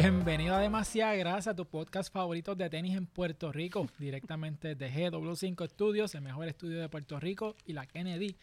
[0.00, 5.70] Bienvenido a Demasiada Grasa, tu podcast favorito de tenis en Puerto Rico, directamente de GW5
[5.70, 8.36] Studios, el mejor estudio de Puerto Rico y la Kennedy.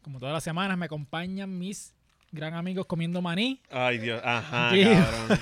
[0.00, 1.92] Como todas las semanas me acompañan mis
[2.30, 4.22] gran amigos comiendo maní, Ay, Dios.
[4.24, 4.90] Ajá, Gio.
[4.90, 5.40] cabrón.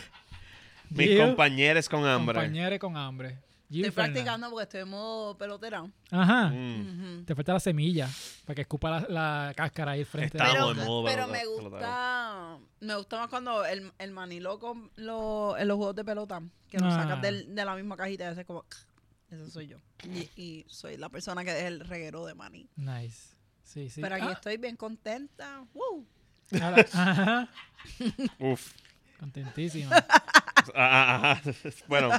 [0.88, 2.36] Mis compañeros con hambre.
[2.36, 3.36] compañeros con hambre.
[3.78, 4.12] Estoy Fernan.
[4.12, 5.84] practicando porque estoy en modo pelotera.
[6.10, 6.48] Ajá.
[6.48, 7.24] Mm.
[7.24, 8.08] Te falta la semilla
[8.44, 10.36] para que escupa la, la cáscara ahí frente.
[10.38, 11.70] de- Estamos Pero, en modo pero me pelotero.
[11.70, 14.58] gusta me gusta más cuando el, el maní lo,
[15.56, 17.02] en los juegos de pelota, que lo Ah.
[17.02, 18.64] sacas del- de la misma cajita y haces como...
[19.30, 19.76] Ese soy yo.
[20.04, 22.68] Y, y soy la persona que deja el reguero de maní.
[22.74, 23.36] Nice.
[23.62, 24.00] Sí, sí.
[24.00, 25.64] Pero aquí Ah, estoy bien contenta.
[25.74, 26.04] ¡Woo!
[26.60, 27.48] ajá.
[28.40, 28.72] Uf.
[29.20, 29.92] Contentísimo.
[29.94, 30.04] Ah,
[30.74, 31.42] ah, ajá.
[31.86, 32.10] Bueno.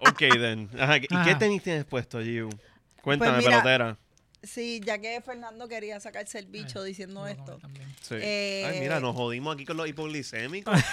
[0.00, 0.68] Ok, then.
[0.78, 0.96] Ajá.
[0.98, 1.24] ¿Y Ajá.
[1.24, 2.48] qué tenis tienes puesto, Giu?
[3.02, 3.96] Cuéntame, Pues mira, pelotera.
[4.42, 7.58] Sí, ya que Fernando quería sacarse el bicho Ay, diciendo esto.
[7.58, 7.86] también.
[8.00, 8.14] Sí.
[8.18, 10.74] eh, Ay, mira, nos jodimos aquí con los hipoglicémicos.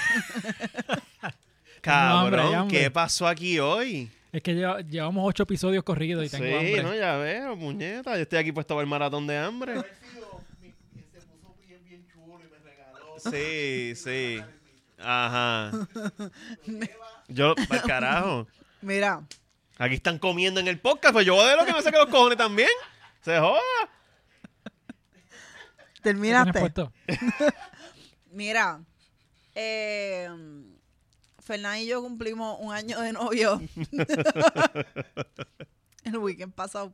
[1.22, 1.32] hambre,
[1.82, 2.78] Cabrón, hay hambre.
[2.80, 4.12] ¿qué pasó aquí hoy?
[4.34, 6.84] Es que lleva- llevamos ocho episodios corridos y Sí, tengo hambre.
[6.84, 8.16] no, ya veo, muñeca.
[8.16, 9.76] Yo estoy aquí puesto para el maratón de hambre.
[13.32, 14.42] Sí, sí.
[15.00, 15.72] Ajá.
[17.28, 18.48] Yo, para carajo.
[18.82, 19.24] Mira,
[19.80, 22.38] Aquí están comiendo en el podcast, pues yo de lo que me saque los cojones
[22.38, 22.70] también.
[23.22, 23.60] Se joda.
[26.02, 26.90] ¿Qué tienes terminaste.
[28.32, 28.82] Mira,
[29.54, 30.30] eh,
[31.40, 33.62] Fernán y yo cumplimos un año de novio
[36.04, 36.94] el weekend pasado.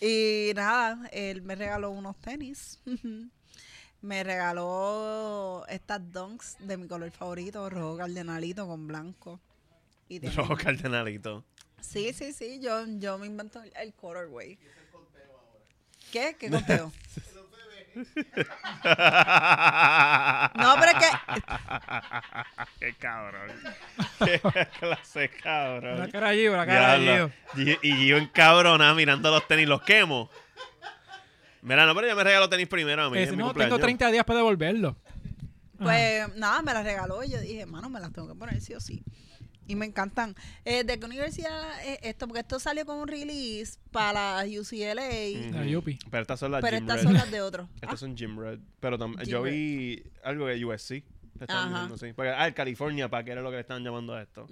[0.00, 2.80] Y nada, él me regaló unos tenis.
[4.00, 9.40] me regaló estas dunks de mi color favorito, rojo cardenalito con blanco.
[10.08, 11.44] Y cardenalito.
[11.80, 14.58] Sí, sí, sí, yo, yo me invento el, el colorway.
[16.12, 16.36] ¿Qué?
[16.38, 16.92] ¿Qué conteo?
[17.94, 18.02] No,
[20.80, 21.06] pero es que
[22.80, 23.50] Qué cabrón.
[24.24, 24.40] Qué
[24.80, 26.10] clase de La cabrón.
[26.10, 27.30] cara de Gio, la cara de.
[27.54, 27.78] Gio.
[27.82, 30.30] Y, encabronado mirando los tenis, los quemo.
[31.62, 33.26] Mira, no, pero yo me regalo tenis primero a mí.
[33.26, 34.96] Mi no, tengo 30 días para devolverlo.
[35.78, 38.74] Pues nada, me las regaló y yo dije, mano, me las tengo que poner sí
[38.74, 39.02] o sí.
[39.66, 40.34] Y me encantan.
[40.64, 42.26] Eh, ¿De qué universidad es esto?
[42.26, 44.94] Porque esto salió con un release para UCLA.
[45.52, 45.98] La Yupi.
[46.10, 47.04] Pero estas son las pero Gym estas Red.
[47.04, 47.68] son las de otros.
[47.80, 48.58] Estas son Gym Red.
[48.80, 49.52] Pero Gym yo Red.
[49.52, 51.02] vi algo de USC.
[51.38, 51.68] Le Ajá.
[51.68, 52.12] diciendo, sí.
[52.14, 54.46] Porque, ah, el California Pack era lo que le estaban llamando a esto.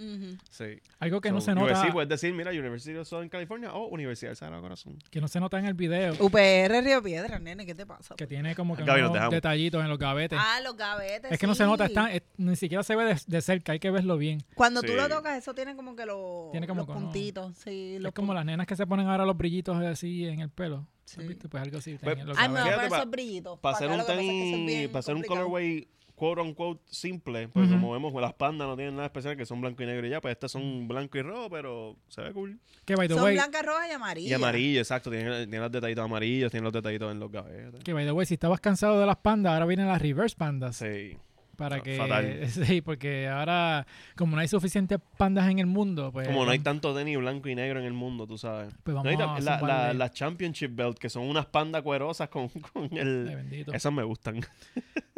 [0.50, 0.64] Sí.
[0.98, 4.30] Algo que no se nota, USC puedes decir, mira, University of Southern California o Universidad
[4.30, 4.98] del Sagrado Corazón.
[5.10, 8.14] que no se nota en el video, UPR Río Piedra, nene, ¿qué te pasa?
[8.16, 10.38] que tiene como que Gaby, unos detallitos en los gavetes.
[10.42, 11.30] Ah, los gavetes.
[11.30, 11.70] es que no se sí.
[11.70, 14.42] nota, está, es- ni siquiera se ve de, de cerca, hay que verlo bien.
[14.54, 14.88] Cuando Sí.
[14.88, 17.56] tú lo tocas, eso tiene como que los, Tiene como los que uno- puntitos.
[17.58, 20.50] Sí, los es como las nenas que se ponen ahora los brillitos así en el
[20.50, 20.86] pelo.
[21.04, 21.20] Sí.
[21.20, 21.48] ¿Has visto?
[21.48, 21.98] Pues algo así.
[22.00, 23.58] Pues, Ay, me voy a poner esos brillitos.
[23.58, 25.88] Para pa' hacer un tenis, para hacer un colorway
[26.22, 29.82] quote unquote simple, pues como vemos, las pandas no tienen nada especial, que son blanco
[29.82, 32.60] y negro y ya, pues estas son blanco y rojo, pero se ve cool.
[32.84, 34.30] Que by the Son way, blancas, rojas y amarillas.
[34.30, 37.82] Y amarillo, exacto, tienen, tienen los detallitos amarillos, tienen los detallitos en los gavetes.
[37.82, 40.76] que by the way, si estabas cansado de las pandas, ahora vienen las reverse pandas.
[40.76, 41.18] Sí.
[41.56, 41.96] Para que.
[41.96, 42.46] fatal.
[42.48, 43.86] Sí, porque ahora,
[44.16, 46.26] como no hay suficientes pandas en el mundo, pues.
[46.28, 48.74] Como no hay tanto tenis blanco y negro en el mundo, tú sabes.
[48.82, 52.96] Pues No hay la, la, la Championship Belt, que son unas pandas cuerosas con, con
[52.96, 53.64] el...
[53.72, 54.40] Esas me gustan.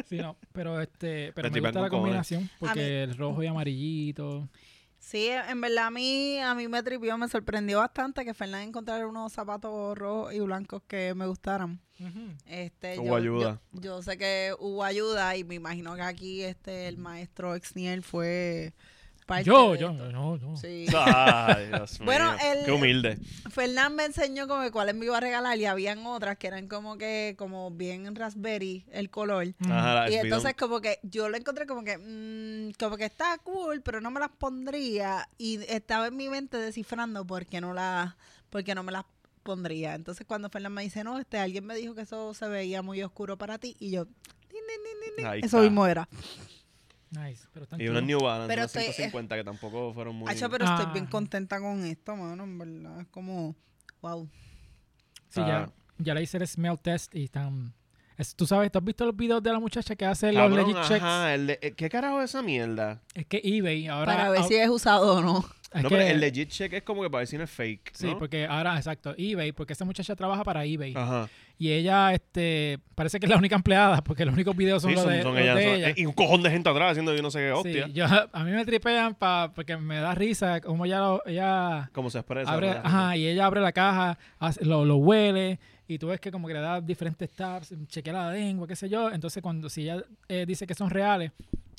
[0.06, 4.48] Sí, no, pero este, pero Me gusta la combinación porque el rojo y amarillito.
[5.04, 9.06] Sí, en verdad a mí, a mí me tripió, me sorprendió bastante que Fernández encontrara
[9.06, 11.78] unos zapatos rojos y blancos que me gustaran.
[12.46, 13.60] Este, Hubo yo, ayuda.
[13.72, 18.02] Yo, yo sé que hubo ayuda y me imagino que aquí este el maestro Exniel
[18.02, 18.72] fue
[19.24, 20.12] parte Yo, de yo, esto.
[20.12, 20.56] no, no.
[20.56, 20.86] Sí.
[20.94, 23.18] Ay, Dios Bueno, el- Qué humilde.
[23.50, 26.68] Fernán me enseñó como que cuáles me iba a regalar y habían otras que eran
[26.68, 29.46] como que como bien raspberry el color.
[29.58, 29.72] Mm.
[29.72, 30.26] Ajá, la Y Speedon.
[30.26, 34.10] entonces como que yo lo encontré como que mm, como que está cool, pero no
[34.10, 38.14] me las pondría y estaba en mi mente descifrando por qué no las
[38.50, 39.04] porque no me las
[39.42, 39.94] pondría.
[39.94, 43.02] Entonces cuando Fernán me dice, "No, este alguien me dijo que eso se veía muy
[43.02, 44.06] oscuro para ti" y yo,
[45.32, 45.60] eso está.
[45.60, 46.08] mismo era.
[47.10, 48.02] Nice, pero están Y unas.
[48.02, 50.28] New Balance, Pero unas estoy- 550 que tampoco fueron muy...
[50.30, 50.92] Hacho, pero estoy Ah.
[50.92, 53.00] bien contenta con esto, mano, en verdad.
[53.00, 53.54] Es como,
[54.02, 54.28] wow.
[55.28, 55.68] Sí, Ah.
[55.68, 55.72] ya,
[56.04, 57.72] ya le hice el smell test y están...
[58.16, 60.76] es- Tú sabes, ¿tú has visto los videos de la muchacha que hace los legit
[60.82, 61.02] checks?
[61.02, 63.00] ajá, el de- eh, ¿qué carajo es esa mierda?
[63.14, 64.12] Es que eBay ahora...
[64.16, 65.44] Para ver ah, si es usado o no.
[65.74, 67.90] Es no, que- pero el legit check es como que para decir no es fake,
[67.94, 68.18] Sí, ¿no?
[68.18, 70.94] porque ahora, exacto, eBay, porque esa muchacha trabaja para eBay.
[70.96, 71.28] Ajá.
[71.58, 74.94] Y ella, este, parece que es la única empleada, porque los únicos videos son Sí,
[74.96, 75.88] los son, de, son los ellas, de ella.
[75.90, 77.86] eh, Y un cojón de gente atrás haciendo yo no sé qué Sí, hostia.
[77.88, 82.10] yo, a mí me tripean pa, porque me da risa como ella, lo- ella Como
[82.10, 82.52] se expresa.
[82.52, 86.32] abre, ajá, y ella abre la caja, hace- lo, lo huele, y tú ves que
[86.32, 89.12] como que le da diferentes tabs, chequea la lengua, qué sé yo.
[89.12, 91.30] Entonces, cuando si ella eh, dice que son reales,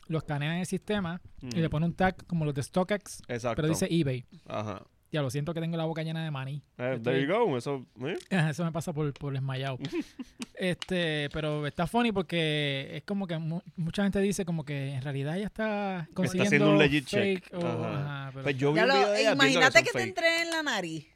[0.07, 1.59] lo escanean en el sistema y Mm.
[1.61, 3.55] le ponen un tag como los de StockX, Exacto.
[3.57, 4.25] pero dice eBay.
[4.47, 4.81] Ajá.
[5.11, 6.61] Ya lo siento que tengo la boca llena de maní.
[6.77, 7.57] Eh, Estoy- there you go.
[7.57, 8.17] Eso, ¿eh?
[8.57, 9.77] Eso me pasa por, por desmayado.
[10.55, 15.01] este, pero está funny porque es como que mu- mucha gente dice como que en
[15.01, 17.53] realidad ella está consiguiendo haciendo un legit fake check.
[17.53, 18.01] o- Ajá.
[18.25, 20.07] ajá, pero- Pues yo vi un lo- video de ella viendo imagínate que, son te
[20.07, 21.07] entre en la nariz.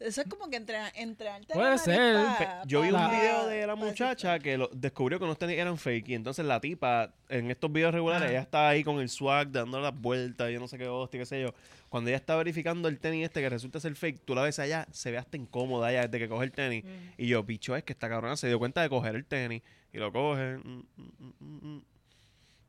[0.00, 2.14] Eso es como que entre, entrenarte en Puede ser.
[2.24, 5.76] pa- Yo vi un video de la muchacha que lo- descubrió que unos tenis eran
[5.76, 8.30] fake y entonces la tipa en estos videos regulares Ah.
[8.30, 11.26] ella estaba ahí con el swag dando las vueltas, yo no sé qué hostia, qué
[11.26, 11.54] sé yo.
[11.90, 14.86] Cuando ella está verificando el tenis este que resulta ser fake, tú la ves allá,
[14.90, 16.84] se ve hasta incómoda ella desde que coge el tenis.
[17.18, 19.62] Y yo, bicho, es que esta cabrona se dio cuenta de coger el tenis
[19.92, 20.56] y lo coge.
[20.64, 21.82] mm, mm, mm, mm.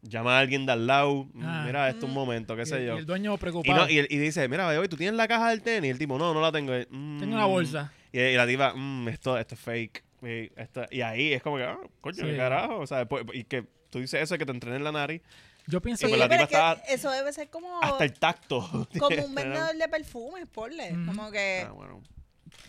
[0.04, 1.26] Llama a alguien de al lado.
[1.34, 1.64] mm, Ah.
[1.66, 2.16] Mira, esto un Mm.
[2.16, 2.98] momento, qué y, sé y yo.
[2.98, 3.82] el dueño Y, preocupado.
[3.86, 5.90] no, y, y dice, mira, hoy tú tienes la caja del tenis.
[5.90, 6.76] Y el tipo, no, no la tengo.
[6.76, 7.34] Y, Tengo "Mm".
[7.34, 7.92] una bolsa.
[8.12, 10.04] Y, y la tipa, "Mm, esto, esto es fake.
[10.24, 12.24] Y, esto- y ahí es como que, ah, coño, Sí.
[12.26, 12.80] qué carajo.
[12.80, 15.22] O sea, pues, y que tú dices eso, que te entrenen en la nariz.
[15.68, 17.50] Yo pienso Y Sí, pues que la pero tipa es que estaba- eso debe ser
[17.52, 18.88] como, Hasta el tacto.
[19.00, 20.92] como un vendedor de perfumes, porle.
[20.94, 21.06] Ujú.
[21.06, 22.02] Como que, Ah, bueno.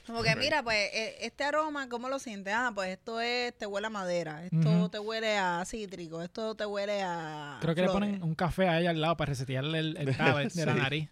[0.06, 2.52] Como que mira, pues eh, este aroma, ¿cómo lo sientes?
[2.56, 6.66] Ah, pues esto es, te huele a madera, esto te huele a cítrico, esto te
[6.66, 9.96] huele a creo que le ponen un café a ella al lado para resetearle el,
[9.96, 10.78] el tablet de la Sí.
[10.80, 11.08] nariz,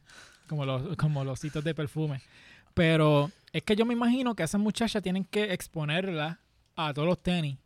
[0.48, 2.20] como los, como los hitos de perfume.
[2.74, 6.40] Pero es que yo me imagino que esas muchachas tienen que exponerla
[6.76, 7.56] a todos los tenis,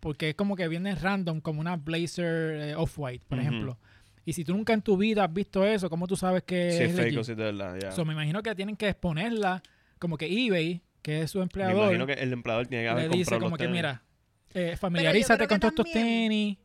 [0.00, 3.78] porque es como que viene random, como una blazer eh, off-white, por ejemplo.
[4.24, 6.82] Y si tú nunca en tu vida has visto eso, ¿cómo tú sabes que Si
[6.84, 7.18] es es fake legit?
[7.20, 7.90] o si es de verdad, ya.
[7.92, 9.62] So, me imagino que tienen que exponerla,
[10.02, 13.10] como que eBay, que es su Me empleador, imagino que el empleador tiene que haber
[13.10, 13.72] le dice como los que, tenis.
[13.76, 14.02] mira,
[14.52, 16.58] eh, familiarízate con todos estos tenis.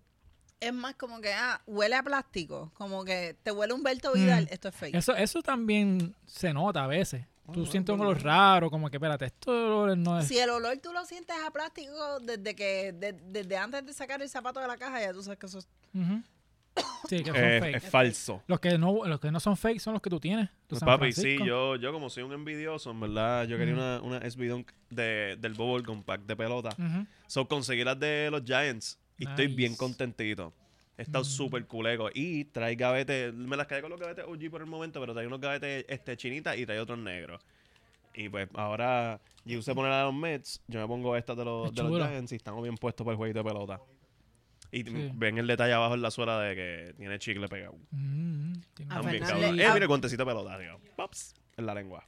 [0.60, 4.54] Es más como que, ah, huele a plástico, como que te huele Humberto Vidal, Mm.
[4.54, 4.96] esto es fake.
[4.96, 7.26] Eso, eso también se nota a veces.
[7.46, 8.10] Tú bueno, sientes un bueno.
[8.12, 10.28] olor raro, como que, espérate, esto olor no es...
[10.28, 14.22] Si el olor tú lo sientes a plástico desde que de- desde antes de sacar
[14.22, 15.68] el zapato de la caja, ya tú sabes que eso es...
[17.08, 17.76] Sí, que son Eh, fake.
[17.78, 18.44] es falso.
[18.48, 20.50] Los que, no, los que no son fake son los que tú tienes.
[20.68, 24.30] Pues, papi, sí, yo, yo como soy un envidioso, en verdad, yo quería una, una
[24.30, 26.70] SB de, del Bubblegum Pack de pelota.
[26.78, 27.06] Ujú.
[27.28, 30.54] So, conseguí las de los Giants y estoy bien contentito.
[30.98, 31.28] He estado Mm.
[31.28, 32.10] súper culeco.
[32.14, 35.28] Y trae gavetes, me las caí con los gavetes OG por el momento, pero trae
[35.28, 37.42] unos gavetes este, chinitas y trae otros negros.
[38.16, 41.74] Y pues ahora, yo usé poner a los Mets, yo me pongo estas de los,
[41.74, 41.98] de los.
[42.10, 43.80] Giants y estamos bien puestos para el jueguito de pelota.
[44.72, 45.12] Y Sí.
[45.16, 47.76] ven el detalle abajo en la suela de que tiene chicle pegado.
[47.92, 49.56] Mm, tiene A cabrón.
[49.56, 50.58] le- Eh, a- mira, guantecito de pelota.
[50.96, 52.06] Pops, en la lengua.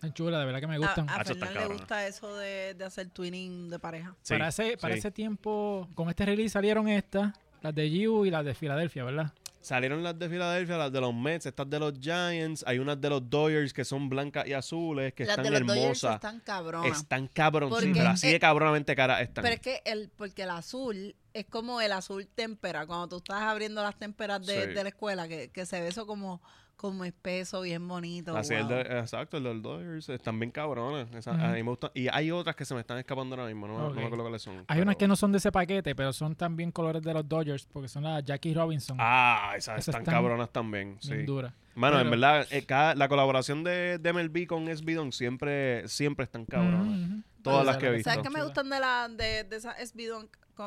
[0.00, 1.08] Tan chula, de verdad que me A, gustan.
[1.10, 4.14] a Fernan le gusta eso de, de hacer twinning de pareja.
[4.22, 5.00] Sí, para ese, para sí.
[5.00, 7.32] ese tiempo, con este release salieron estas,
[7.62, 9.32] las de Giu y las de Filadelfia, ¿verdad?
[9.60, 12.64] Salieron las de Filadelfia, las de los Mets, estas de los Giants.
[12.66, 15.76] Hay unas de los Dodgers que son blancas y azules, que Las están de los
[15.76, 16.14] hermosas.
[16.14, 16.96] están cabronas.
[16.96, 19.42] Están Porque, pero así de cabronamente caras están.
[19.42, 23.42] Pero es que el, porque el azul es como el azul témpera, cuando tú estás
[23.42, 24.72] abriendo las témperas de, Sí.
[24.74, 26.40] de la escuela, que, que se ve eso como,
[26.76, 28.36] como espeso, bien bonito.
[28.36, 28.70] Así el wow.
[28.76, 30.08] de- exacto, el de los Dodgers.
[30.10, 31.12] Están bien cabrones.
[31.12, 31.32] Esa-.
[31.32, 31.90] A mí me gustan.
[31.92, 33.66] Y hay otras que se me están escapando ahora mismo.
[33.66, 34.64] No, me- no me acuerdo cuáles son.
[34.68, 37.66] Hay unas que no son de ese paquete, pero son también colores de los Dodgers,
[37.66, 38.96] porque son las Jackie Robinson.
[39.00, 40.98] Ah, esas Esas están están cabronas también.
[41.02, 41.24] bien Sí.
[41.24, 41.52] duras.
[41.74, 46.44] Mano, en verdad, eh, cada- la colaboración de, de MLB con SB siempre, siempre están
[46.44, 47.22] cabronas.
[47.42, 48.10] Todas las la que he visto.
[48.10, 50.08] ¿Sabes qué me gustan de la de, de esa SB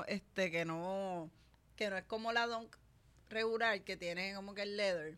[0.07, 1.29] Este, que no,
[1.75, 2.75] que no es como la Dunk
[3.29, 5.17] regular, que tiene como que el leather.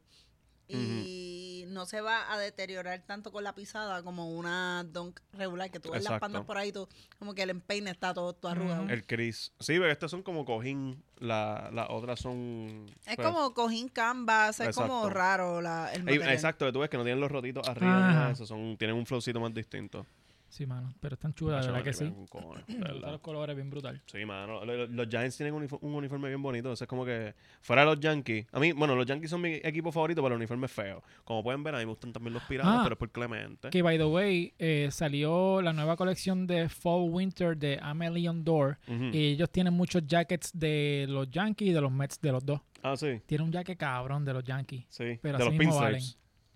[0.68, 5.80] Y no se va a deteriorar tanto con la pisada como una Dunk regular, que
[5.80, 6.22] tú ves las Exacto.
[6.22, 6.88] pandas por ahí, tú,
[7.20, 8.89] como que el empeine está todo, todo arrugado.
[8.89, 9.51] El Chris.
[9.60, 11.03] Sí, pero estas son como cojín.
[11.20, 12.86] La- Las otras son.
[13.06, 16.32] Es pues, como cojín canvas, es como raro la, el material.
[16.32, 18.00] Exacto, que tú ves que no tienen los rotitos arriba.
[18.00, 20.06] nada eso, son, tienen un flowcito más distinto.
[20.53, 22.13] Sí, mano, pero están chulas, de verdad que sí.
[22.29, 23.12] cojones, de verdad.
[23.13, 24.00] los colores bien brutal.
[24.05, 24.63] Sí, mano.
[24.63, 26.67] Lo- lo- Los Giants tienen un, unifo- un uniforme bien bonito.
[26.67, 28.45] Entonces, como que fuera de los Yankees.
[28.51, 31.01] A mí, bueno, los Yankees son mi equipo favorito, pero el uniforme es feo.
[31.24, 32.81] Como pueden ver, a mí me gustan también los piratas, Ah.
[32.83, 33.72] pero es por Clemente.
[33.72, 38.77] Que, by the way, eh, salió la nueva colección de Fall Winter de Amelion Door.
[39.12, 42.62] Y ellos tienen muchos jackets de los Yankees y de los Mets, de los dos.
[42.83, 44.86] Ah, sí, Tiene un jacket cabrón de los Yankees.
[44.89, 45.17] sí.
[45.19, 46.01] Pero de así los mismo valen.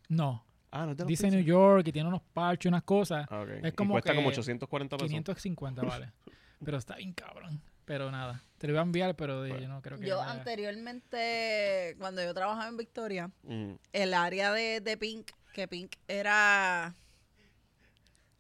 [0.10, 0.44] No,
[0.82, 1.42] Ah, no es de los dice New.
[1.44, 3.26] York y tiene unos parches, unas cosas.
[3.30, 3.50] Ah, ok.
[3.64, 5.10] Es Y como cuesta que como 840 pesos.
[5.10, 6.12] 550 vale.
[6.64, 7.62] Pero está bien cabrón.
[7.86, 9.64] Pero nada, te lo iba a enviar, pero de- Bueno.
[9.64, 10.06] yo no creo que...
[10.08, 10.32] Yo vaya.
[10.34, 13.76] anteriormente, cuando yo trabajaba en Victoria, Mm.
[13.94, 16.94] el área de, de Pink, que Pink era...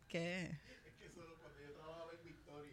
[0.09, 0.51] ¿Qué?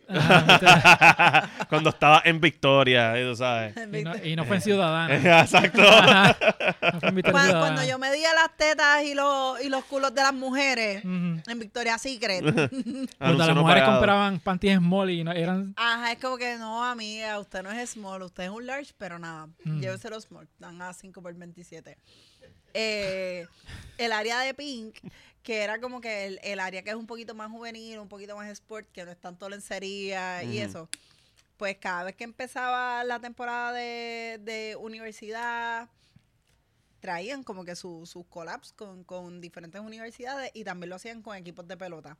[1.69, 3.75] Cuando estaba en Victoria, tú sabes.
[3.95, 5.15] Y no, y no fue en Ciudadana.
[5.43, 5.81] Exacto.
[5.83, 7.61] No fue en Victoria Cuando, Ciudadana.
[7.61, 12.03] cuando yo medía las tetas y los, y los culos de las mujeres en Victoria's
[12.03, 12.43] Secret.
[13.19, 13.93] Cuando las mujeres pagado.
[13.99, 15.75] compraban panties small y no, eran...
[15.77, 19.19] Ajá, es como que no, amiga, usted no es small, usted es un large, pero
[19.19, 19.81] nada, Mm.
[19.81, 21.97] llévese los small, están a 5 por 27.
[22.75, 23.47] Eh,
[23.99, 24.97] el área de Pink,
[25.45, 28.35] que era como que el, el área que es un poquito más juvenil, un poquito
[28.35, 30.67] más sport, que no es tanto lencería y Ujú.
[30.67, 30.89] eso.
[31.57, 35.89] Pues cada vez que empezaba la temporada de, de universidad,
[37.01, 41.37] traían como que su- sus collabs con, con diferentes universidades y también lo hacían con
[41.37, 42.17] equipos de pelota.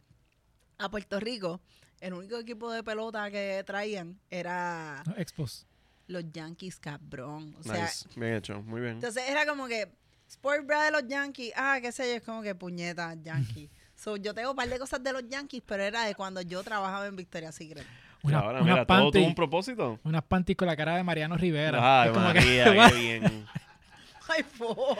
[0.79, 1.61] A Puerto Rico,
[2.01, 5.67] el único equipo de pelota que traían era no, expos.
[6.09, 7.55] los Yankees, cabrón.
[7.59, 8.09] O sea, Nice.
[8.17, 8.95] Bien hecho, muy bien.
[8.95, 9.89] entonces era como que
[10.37, 13.71] Sport Bra de los Yankees, ah, qué sé yo, es como que puñeta, Yankees.
[13.97, 16.63] so, yo tengo un par de cosas de los Yankees, pero era de cuando yo
[16.63, 17.87] trabajaba en Victoria's Secret.
[18.23, 19.99] Una, Ahora, unas mira, todo tuvo un propósito.
[20.03, 22.03] unas panties con la cara de Mariano Rivera.
[22.03, 23.47] Ay, Es como que- María, qué bien.
[24.29, 24.97] Ay, po.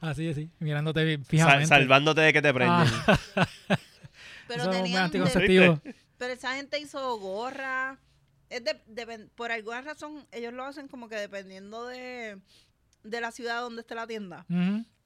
[0.00, 1.66] así, así, mirándote Sal- fijamente.
[1.66, 2.88] salvándote de que te prenden.
[3.06, 3.18] Ah,
[4.48, 7.98] Pero eso tenían de- pero esa gente hizo gorra.
[8.48, 12.38] Es de, depen- por alguna razón, ellos lo hacen como que dependiendo de,
[13.06, 14.44] de la ciudad donde esté la tienda.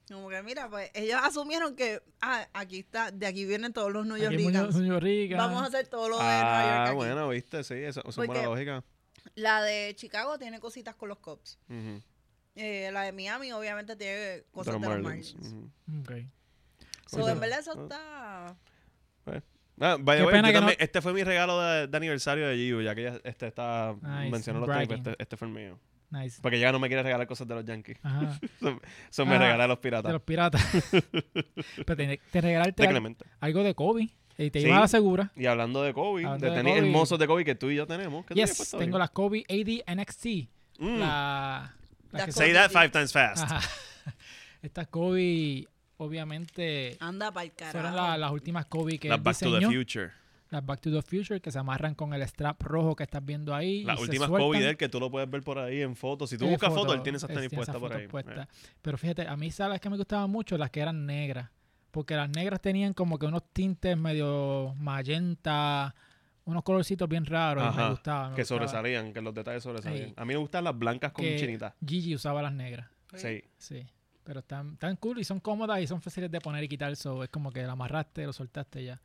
[0.08, 4.04] Como que mira, pues ellos asumieron que, ah, aquí está, de aquí vienen todos los
[4.06, 5.36] New Yorkers.
[5.36, 8.16] Vamos a hacer todo lo de Nueva York Ah, bueno, viste, sí, eso, eso es
[8.26, 8.82] buena lógica.
[9.36, 11.18] La de Chicago tiene cositas con los.
[11.18, 12.02] Ujú.
[12.56, 15.34] Eh, la de Miami obviamente tiene De cosas los de los Marlins.
[15.34, 15.70] Ujú.
[16.00, 16.12] Ok.
[17.06, 17.82] So, en verdad eso Ah.
[17.82, 18.56] está...
[19.82, 23.06] Ah, que también- no- Este fue mi regalo de, de aniversario de Giu, ya que
[23.06, 25.78] ella este está Nice, mencionó los pero este, este fue el mío.
[26.10, 26.40] Nice.
[26.42, 27.98] Porque ella no me quiere regalar cosas de los Yankees.
[28.02, 28.38] Ajá.
[29.10, 30.12] Eso me Ah, regala de los De piratas.
[30.12, 30.62] los piratas.
[31.86, 33.24] Pero te, te De Clemente.
[33.40, 34.08] algo de Kobe.
[34.38, 34.66] Y te Sí.
[34.66, 35.30] ibas a la segura.
[35.36, 37.86] Y hablando de Kobe, Hablando de de tenis hermosos de Kobe que tú y yo
[37.86, 38.24] tenemos.
[38.24, 40.48] ¿Qué Yes, tengo las Kobe AD NXT.
[40.78, 40.98] Mm.
[40.98, 41.74] La,
[42.10, 42.32] la que.
[42.32, 43.44] Say that five times fast.
[43.44, 43.60] Ajá.
[44.62, 45.66] Estas Kobe,
[45.98, 47.72] obviamente, Anda para el carajo.
[47.78, 49.66] fueron la- las últimas Kobe que Las Back to the.
[49.66, 50.10] Future.
[50.50, 53.54] Las Back to the Future, que se amarran con el strap rojo que estás viendo
[53.54, 53.84] ahí.
[53.84, 54.48] Las y últimas sueltan.
[54.48, 56.28] Kobe de él que tú lo puedes ver por ahí en fotos.
[56.30, 58.04] Si tú Eh, buscas foto, fotos, él tiene esas tenis puestas por ahí.
[58.12, 58.46] Eh.
[58.82, 61.48] Pero fíjate, a mí sabes que me gustaban mucho las que eran negras.
[61.92, 65.94] Porque las negras tenían como que unos tintes medio magenta,
[66.44, 67.64] unos colorcitos bien raros.
[67.64, 68.30] y Ajá, me gustaban.
[68.30, 68.58] me Que gustaba.
[68.58, 70.14] sobresalían, que los detalles sobresalían.
[70.16, 71.74] A mí me gustan las blancas con Que chinita.
[71.84, 72.88] Gigi usaba las negras.
[73.14, 73.42] Sí.
[73.58, 73.86] Sí.
[74.24, 76.94] Pero están, están cool y son cómodas y son fáciles de poner y quitar.
[76.96, 79.00] So, es como que la amarraste, lo soltaste y ya.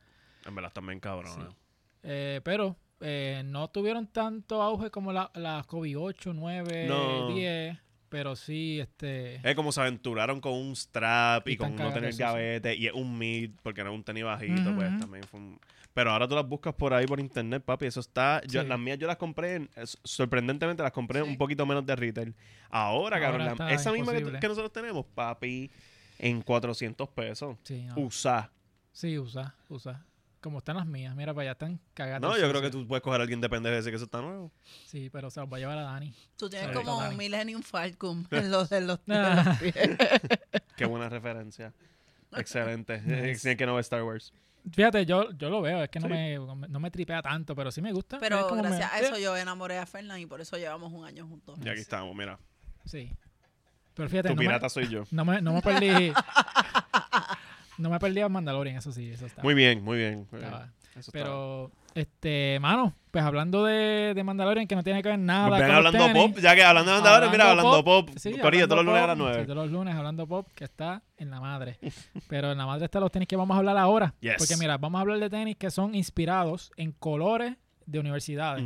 [0.46, 1.32] En verdad también cabrón.
[1.50, 1.56] Sí.
[2.04, 7.28] Eh, pero eh, no tuvieron tanto auge como la- las Kobe 8, 9, No.
[7.34, 7.76] 10.
[8.08, 9.40] Pero sí, este.
[9.48, 13.18] Es como se aventuraron con un strap y, con no tener gavete y es un
[13.18, 15.58] mid porque era un tenis bajito, pues también fue un...
[15.92, 18.42] Pero ahora tú las buscas por ahí por internet, papi, eso está...
[18.46, 18.68] Yo, Sí.
[18.68, 19.70] Las mías yo las compré, en-
[20.04, 21.28] sorprendentemente las compré Sí.
[21.28, 22.34] un poquito menos de retail.
[22.70, 25.70] Ahora, cabrón, la- esa misma que, nosotros tenemos, papi,
[26.18, 27.56] en 400 pesos.
[27.64, 27.94] Sí, no.
[27.98, 28.50] Usa.
[28.92, 30.04] Sí, usa, usa.
[30.40, 31.14] Como están las mías.
[31.16, 32.20] Mira, para allá están cagadas.
[32.20, 34.20] No, yo creo que tú puedes coger a alguien de pendejo ese que eso está
[34.20, 34.52] nuevo.
[34.86, 36.14] Sí, pero se los va a llevar a Dani.
[36.36, 39.44] Tú tienes como un Millennium Falcon en los, en los, en Ah.
[39.46, 39.74] los pies.
[40.76, 41.72] Qué buena referencia.
[42.36, 43.00] Excelente.
[43.04, 43.50] Nice.
[43.50, 44.32] Es que no ve Star Wars.
[44.72, 45.82] Fíjate, yo, yo lo veo.
[45.82, 46.12] Es que no, Sí.
[46.12, 46.38] me,
[46.68, 48.18] no me tripea tanto, pero sí me gusta.
[48.18, 51.04] Pero como me- gracias a eso yo enamoré a Fernán y por eso llevamos un
[51.04, 51.58] año juntos.
[51.64, 52.38] Y aquí estamos, mira.
[52.84, 53.10] Sí.
[53.94, 55.04] Pero fíjate, Tu no me, pirata soy yo.
[55.10, 56.12] no, me, no me perdí.
[57.78, 59.42] No me perdí a Mandalorian, eso sí, eso está.
[59.42, 60.26] Muy bien, muy bien.
[60.32, 60.70] estaba.
[60.90, 65.18] Eso está- Pero, este, mano, pues hablando de, de Mandalorian, que no tiene que ver
[65.18, 65.50] nada.
[65.50, 68.10] Ven con los hablando tenis, pop, ya que hablando de andadores, mira, hablando pop.
[68.16, 69.44] Sí, Corillo, hablando todos los lunes a pop, las sí, 9.
[69.46, 71.78] todos los lunes hablando pop, que está en la madre.
[72.28, 74.14] Pero en la madre están los tenis que vamos a hablar ahora.
[74.20, 74.34] Yes.
[74.38, 77.54] Porque mira, vamos a hablar de tenis que son inspirados en colores
[77.84, 78.64] de universidades.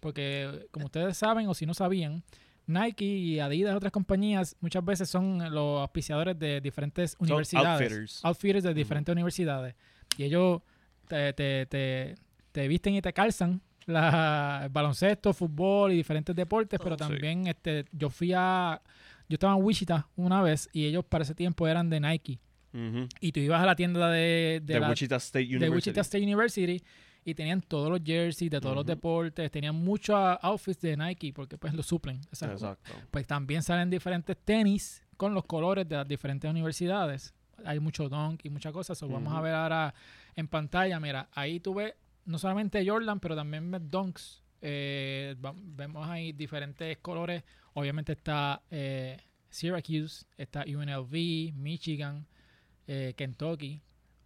[0.00, 2.22] Porque como ustedes saben o si no sabían,
[2.66, 7.66] Nike y Adidas otras compañías muchas veces son los auspiciadores de diferentes universidades.
[7.82, 8.24] outfitters.
[8.24, 9.74] Outfitters de diferentes universidades.
[10.16, 10.62] Y ellos
[11.08, 12.14] te, te, te,
[12.52, 17.04] te visten y te calzan la, baloncesto, fútbol y diferentes deportes, pero Oh, sí.
[17.04, 18.80] también este, yo fui a...
[19.28, 22.38] Yo estaba en Wichita una vez y ellos para ese tiempo eran de Nike.
[23.20, 25.70] Y tú ibas a la tienda de, de De la, Wichita State de.
[25.70, 26.82] Wichita State University
[27.24, 31.56] y tenían todos los jerseys de todos los deportes, tenían muchos outfits de Nike porque
[31.56, 32.20] pues lo suplen.
[32.30, 32.76] Exacto.
[33.10, 37.34] Pues también salen diferentes tenis con los colores de las diferentes universidades.
[37.64, 38.98] Hay mucho dunk y muchas cosas.
[38.98, 39.94] so Vamos a ver ahora
[40.36, 41.00] en pantalla.
[41.00, 41.94] Mira, ahí tú ves
[42.26, 44.42] no solamente Jordan, pero también ves dunks.
[44.60, 47.42] Eh, vemos ahí diferentes colores.
[47.74, 49.18] Obviamente está eh,
[49.50, 52.26] Syracuse, está UNLV, Michigan,
[52.86, 53.80] eh, Kentucky.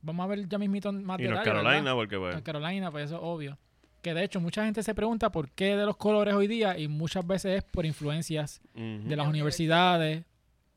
[0.08, 1.62] Vamos a ver ya mismito más Y North detalles, ¿verdad?
[1.62, 3.58] Carolina, porque pues, North Carolina, pues eso es obvio.
[4.02, 6.88] Que de hecho mucha gente se pregunta por qué de los colores hoy día y
[6.88, 10.24] muchas veces es por influencias de las La universidades.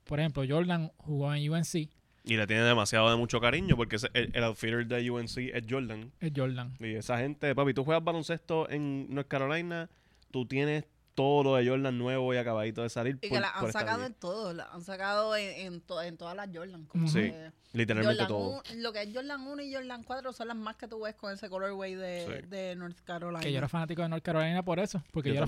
[0.04, 1.76] Por ejemplo, Jordan jugó en UNC,
[2.24, 6.12] Y le tiene demasiado de mucho cariño porque el, el outfitter de UNC es Jordan.
[6.20, 6.74] es Jordan.
[6.80, 9.90] Y esa gente, papi, tú juegas baloncesto en North Carolina,
[10.32, 10.86] tú tienes
[11.16, 13.18] todo lo de Jordan nuevo y acabadito de salir.
[13.22, 16.18] Y por- que la han sacado en todo, la han sacado en, en, to- en
[16.18, 16.86] todas las Jordan.
[16.86, 17.08] Como.
[17.08, 17.20] Sí.
[17.32, 18.62] que Literalmente Jordan todo.
[18.74, 21.16] un- lo que es Jordan 1 y Jordan 4 son las más que tú ves
[21.16, 22.48] con ese colorway de, Sí.
[22.48, 23.40] de North Carolina.
[23.42, 25.02] Que yo era fanático de North Carolina por eso.
[25.12, 25.48] Porque Yo yo, era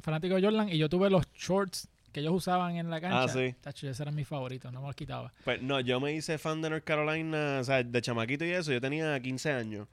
[0.00, 3.22] fanático, de Jordan y yo tuve los shorts que ellos usaban en la cancha.
[3.22, 3.54] Ah, sí.
[3.60, 5.32] Tacho, esos eran mis favoritos, no me los quitaba.
[5.44, 8.72] Pues no, yo me hice fan de North Carolina, o sea, de chamaquito y eso,
[8.72, 9.86] yo tenía 15 años.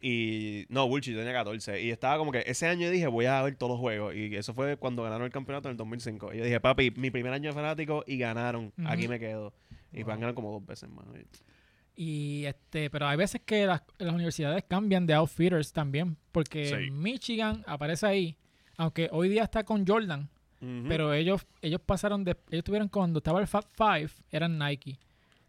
[0.00, 1.82] Y no, bullshit, yo tenía 14.
[1.82, 4.14] Y estaba como que ese año dije, voy a ver todos los juegos.
[4.14, 6.34] Y eso fue cuando ganaron el campeonato en el 2005.
[6.34, 8.72] Y yo dije, papi, mi primer año de fanático y ganaron.
[8.86, 9.52] Aquí me quedo.
[9.92, 11.04] Y van a ganar como dos veces más.
[11.96, 16.16] Y este, pero hay veces que las, las universidades cambian de outfitters también.
[16.30, 16.90] Porque Sí.
[16.92, 18.36] Michigan aparece ahí.
[18.76, 20.28] Aunque hoy día está con Jordan.
[20.88, 22.36] Pero ellos, ellos pasaron de.
[22.50, 24.98] Ellos tuvieron cuando estaba el Fab Five, eran Nike.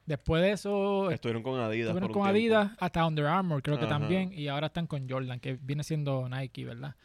[0.09, 1.89] Después de eso, Estuvieron con Adidas.
[1.89, 2.57] estuvieron por con un tiempo.
[2.57, 4.33] Adidas hasta Under Armour, creo que también.
[4.33, 6.95] Y ahora están con Jordan, que viene siendo Nike, ¿verdad?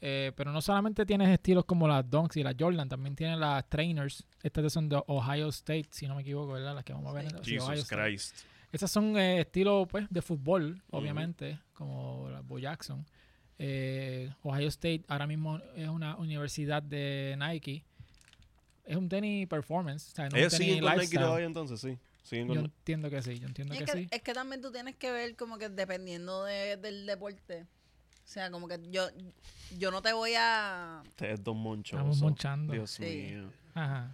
[0.00, 3.68] Eh, pero no solamente tienes estilos como las Dunks y las Jordan, también tienes las
[3.68, 4.24] Trainers.
[4.44, 6.72] Estas son de Ohio State, si no me equivoco, ¿verdad?
[6.72, 7.30] Las que vamos a ver.
[7.42, 8.02] sí, Ohio Jesus State.
[8.10, 8.36] Christ.
[8.70, 13.04] Esas son eh, estilos pues, de fútbol, obviamente, como la Bo Jackson.
[13.58, 17.84] Eh, Ohio State ahora mismo es una universidad de Nike.
[18.84, 21.80] Es un tenis performance, o sea, no Ellos un tenis siguen con Nike todavía entonces,
[21.80, 21.98] sí.
[22.30, 24.08] Yo entiendo que sí, yo entiendo que, que, sí.
[24.10, 27.62] es que también tú tienes que ver como que dependiendo de- del deporte.
[27.62, 29.06] O sea, como que yo,
[29.78, 31.02] yo no te voy a...
[31.06, 31.96] Ustedes dos monchos.
[31.98, 32.72] Estamos monchando.
[32.72, 33.02] Dios Sí.
[33.04, 33.50] mío.
[33.74, 34.10] Ajá.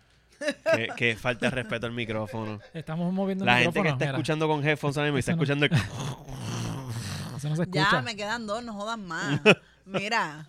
[0.75, 2.61] Qué, qué falta de respeto al micrófono.
[2.75, 5.21] Estamos moviendo La el gente que micrófono, está mira, escuchando con headphones ahora mismo y
[5.21, 5.73] está Eso no- escuchando el...
[7.37, 7.89] Eso no se escucha.
[7.93, 9.41] Ya, me quedan dos, no jodan más.
[9.87, 10.47] Mira.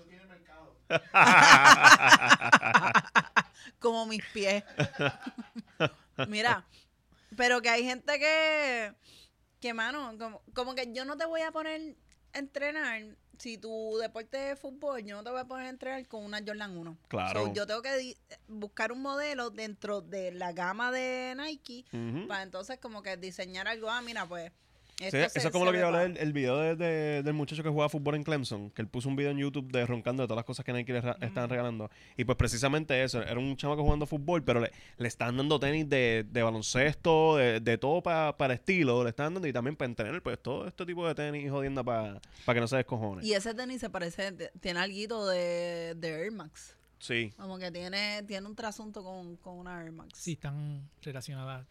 [3.79, 4.63] Como mis pies.
[6.27, 6.63] Mira,
[7.35, 8.93] pero que hay gente que,
[9.59, 11.95] que mano, como, como que yo no te voy a poner
[12.33, 13.01] a entrenar,
[13.37, 16.39] si tu deporte es fútbol, yo no te voy a poner a entrenar con una
[16.45, 16.97] Jordan 1.
[17.07, 17.47] Claro.
[17.47, 21.85] So, yo tengo que buscar un modelo dentro de la gama de Nike
[22.27, 23.89] para entonces como que diseñar algo.
[23.89, 24.51] Ah, mira, pues.
[24.97, 26.75] Sí, esto eso se- es como lo que yo hablé pa- del el video de-
[26.75, 29.71] de- del muchacho que jugaba fútbol en Clemson, que él puso un video en YouTube
[29.71, 31.89] de roncando de todas las cosas que Nike le estaban regalando.
[32.15, 35.89] Y pues precisamente eso, era un chamaco jugando fútbol, pero le, le están dando tenis
[35.89, 39.89] de, de baloncesto, de, de todo pa- para estilo, le están dando y también para
[39.89, 43.25] entrenar, pues todo este tipo de tenis y jodienda para que no se descojone.
[43.25, 46.75] Y ese tenis se parece, tiene algo de, de Air Max.
[46.99, 47.33] Sí.
[47.35, 50.11] Como que tiene, tiene un trasunto con, con una Air Max.
[50.17, 51.65] Sí, están relacionadas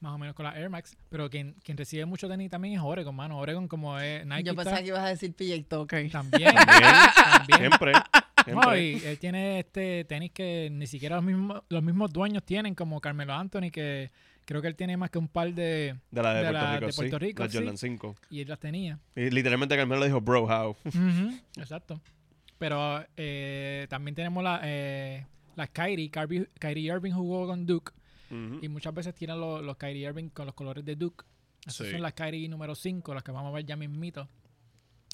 [0.00, 0.96] más o menos con la Air Max.
[1.08, 3.38] Pero quien, quien recibe mucho tenis también es Oregon, mano.
[3.38, 6.10] Oregon como es Nike Yo pensaba que ibas a decir PJ Tucker.
[6.10, 6.54] también.
[6.54, 7.58] También, también.
[7.58, 7.92] siempre.
[8.46, 12.74] No, y él tiene este tenis que ni siquiera los mismos, los mismos dueños tienen,
[12.74, 14.10] como Carmelo Anthony, que
[14.44, 15.96] creo que él tiene más que un par de...
[16.10, 17.58] de la de, de Puerto la Rico, de Puerto sí, Rico, la sí.
[17.58, 18.14] Jordan 5.
[18.30, 18.98] Y él las tenía.
[19.14, 20.76] Y literalmente Carmelo dijo, bro, how.
[21.56, 22.00] Exacto.
[22.58, 26.10] Pero eh, también tenemos la, eh, las Kyrie.
[26.10, 26.48] Kyrie.
[26.58, 27.92] Kyrie Irving jugó con Duke.
[28.30, 28.58] Ujú.
[28.62, 31.24] Y muchas veces tienen los, los Kyrie Irving con los colores de Duke.
[31.66, 31.92] Esas Sí.
[31.92, 34.28] son las Kyrie número 5, las que vamos a ver ya mismito.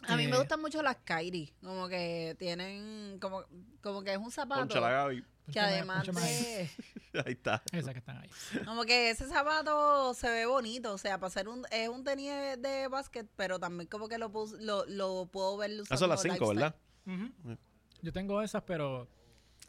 [0.06, 1.52] A mí me Eh, gustan mucho las Kyrie.
[1.62, 3.44] Como que tienen, como,
[3.82, 5.24] como que es un zapato Poncha la Gaby.
[5.52, 6.68] que además de...
[7.24, 7.62] Ahí está.
[7.72, 8.28] Esas que están ahí.
[8.64, 12.28] Como que ese zapato se ve bonito, o sea, para ser un, es un tenis
[12.30, 16.00] de, de básquet, pero también como que lo, pus- lo, lo puedo ver usando Esas
[16.00, 16.74] son las 5, lifestyle.
[17.04, 17.58] ¿verdad?
[18.02, 19.08] Yo tengo esas, pero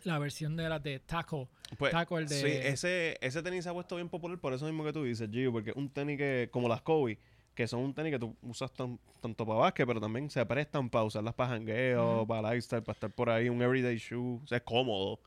[0.03, 1.49] la versión de las de Taco.
[1.77, 4.65] Pues, Taco, el de- Sí, ese, ese tenis se ha puesto bien popular por eso
[4.65, 7.17] mismo que tú dices, Gio, porque es un tenis que, como las Kobe,
[7.53, 10.89] que son un tenis que tú usas tan- tanto para básquet, pero también se prestan
[10.89, 12.27] para usarlas para jangueo, Ujú.
[12.27, 15.19] para lifestyle, para estar por ahí, un everyday shoe, o sea, es cómodo.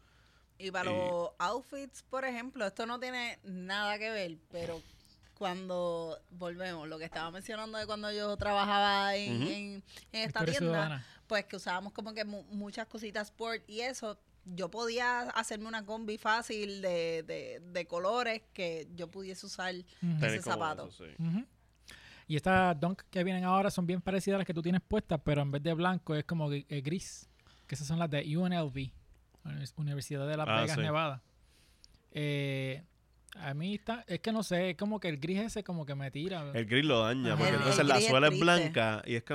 [0.59, 4.83] Y para Y- los outfits, por ejemplo, esto no tiene nada que ver, pero
[5.39, 9.51] cuando volvemos, lo que estaba mencionando de cuando yo trabajaba en, Ujú.
[9.51, 11.07] en- en Tú esta tienda, ciudadana.
[11.29, 14.19] pues que usábamos como que mu- muchas cositas sport y eso,
[14.55, 19.75] yo podía hacerme una combi fácil de, de, de colores que yo pudiese usar.
[19.75, 20.89] Ese zapato.
[20.89, 21.11] eso sí.
[21.23, 21.45] Ujú.
[22.27, 25.21] Y estas Dunk que vienen ahora son bien parecidas a las que tú tienes puestas,
[25.25, 27.29] pero en vez de blanco es como eh, gris.
[27.67, 28.91] Que esas son las de UNLV,
[29.45, 30.81] Univers- Universidad de Las Ah, Vegas, sí.
[30.83, 31.23] Nevada.
[32.11, 32.83] Eh,
[33.37, 35.95] a mí está, es que no sé, es como que el gris ese como que
[35.95, 36.51] me tira.
[36.55, 39.23] El gris lo daña, porque El- entonces el la es suela es blanca y es
[39.23, 39.35] que,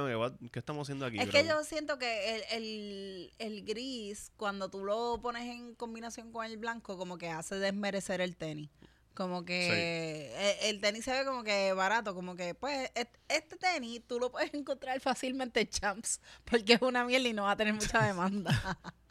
[0.51, 1.19] ¿qué estamos haciendo aquí?
[1.19, 6.31] Es que yo siento que el, el, el gris, cuando tú lo pones en combinación
[6.31, 8.69] con el blanco, como que hace desmerecer el tenis.
[9.13, 13.57] Como que e- el, tenis se ve como que barato, como que pues et- este
[13.57, 17.51] tenis tú lo puedes encontrar fácilmente en Champs, porque es una mierda y no va
[17.51, 18.51] a tener mucha demanda.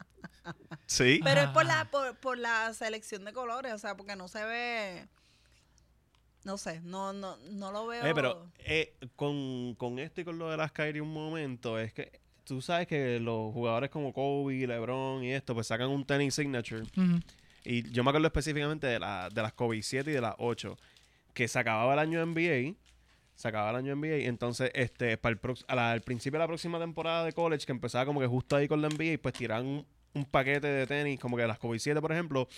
[0.86, 1.20] Sí.
[1.22, 4.44] Pero es por la, por, por la selección de colores, o sea, porque no se
[4.44, 5.06] ve,
[6.44, 8.04] no sé, no, no, no lo veo.
[8.04, 11.92] Eh, pero eh, con, con esto y con lo de las Kyrie un momento, es
[11.92, 16.34] que tú sabes que los jugadores como Kobe, LeBron y esto, pues sacan un tenis
[16.34, 16.84] signature.
[17.64, 20.76] Y yo me acuerdo específicamente de, la, de las Kobe 7 y de las 8,
[21.32, 22.74] que se acababa el año NBA.
[23.36, 24.26] Se acababa el año NBA.
[24.28, 27.64] Entonces, este, para el prox- a la- al principio de la próxima temporada de college,
[27.64, 31.18] que empezaba como que justo ahí con la NBA, pues tiraban un, paquete de tenis,
[31.20, 32.48] como que las Kobe 7, por ejemplo,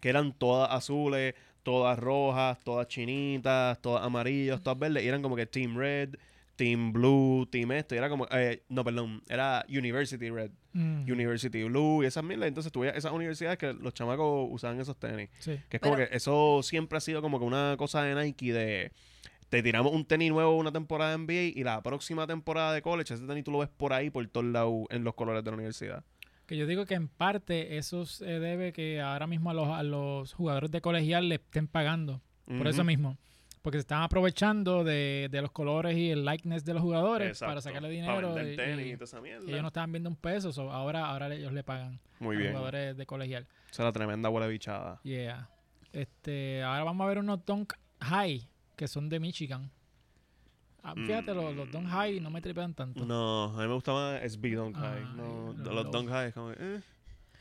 [0.00, 5.36] que eran todas azules, todas rojas, todas chinitas, todas amarillas, todas verdes, y eran como
[5.36, 6.14] que Team Red,
[6.56, 11.64] Team Blue, Team esto, y era como, eh, no, perdón, era University Red, Mm, University
[11.64, 12.48] Blue y esas mierdas.
[12.48, 15.30] Entonces tuve esas universidades que los chamacos usaban esos tenis.
[15.38, 15.58] sí.
[15.70, 18.52] Que es como Pero- que eso siempre ha sido como que una cosa de Nike
[18.52, 18.92] de
[19.48, 23.14] te tiramos un tenis nuevo una temporada de NBA y la próxima temporada de college,
[23.14, 25.54] ese tenis tú lo ves por ahí, por todos lados, en los colores de la
[25.54, 26.04] universidad.
[26.46, 29.82] Que yo digo que en parte eso se debe que ahora mismo a los, a
[29.82, 32.22] los jugadores de colegial le estén pagando.
[32.46, 33.18] Por eso mismo.
[33.62, 37.60] Porque se están aprovechando de, de los colores y el likeness de los jugadores para
[37.60, 38.32] sacarle Para dinero.
[38.34, 39.44] vender y- tenis y y toda esa mierda.
[39.50, 42.42] ellos no estaban viendo un peso, so ahora, ahora ellos le pagan Muy a los
[42.42, 42.52] bien.
[42.52, 43.48] jugadores de colegial.
[43.68, 45.00] Esa es la tremenda huele bichada.
[45.02, 45.48] Yeah.
[45.92, 49.72] Este, ahora vamos a ver unos Dunk High que son de Michigan.
[50.88, 53.04] Ah, fíjate, los, los Dunk High no me tripean tanto.
[53.04, 54.98] No, a mí me gusta más SB Dunk High.
[55.04, 56.80] Ay, No, los- los, los- Dunk High como que, eh.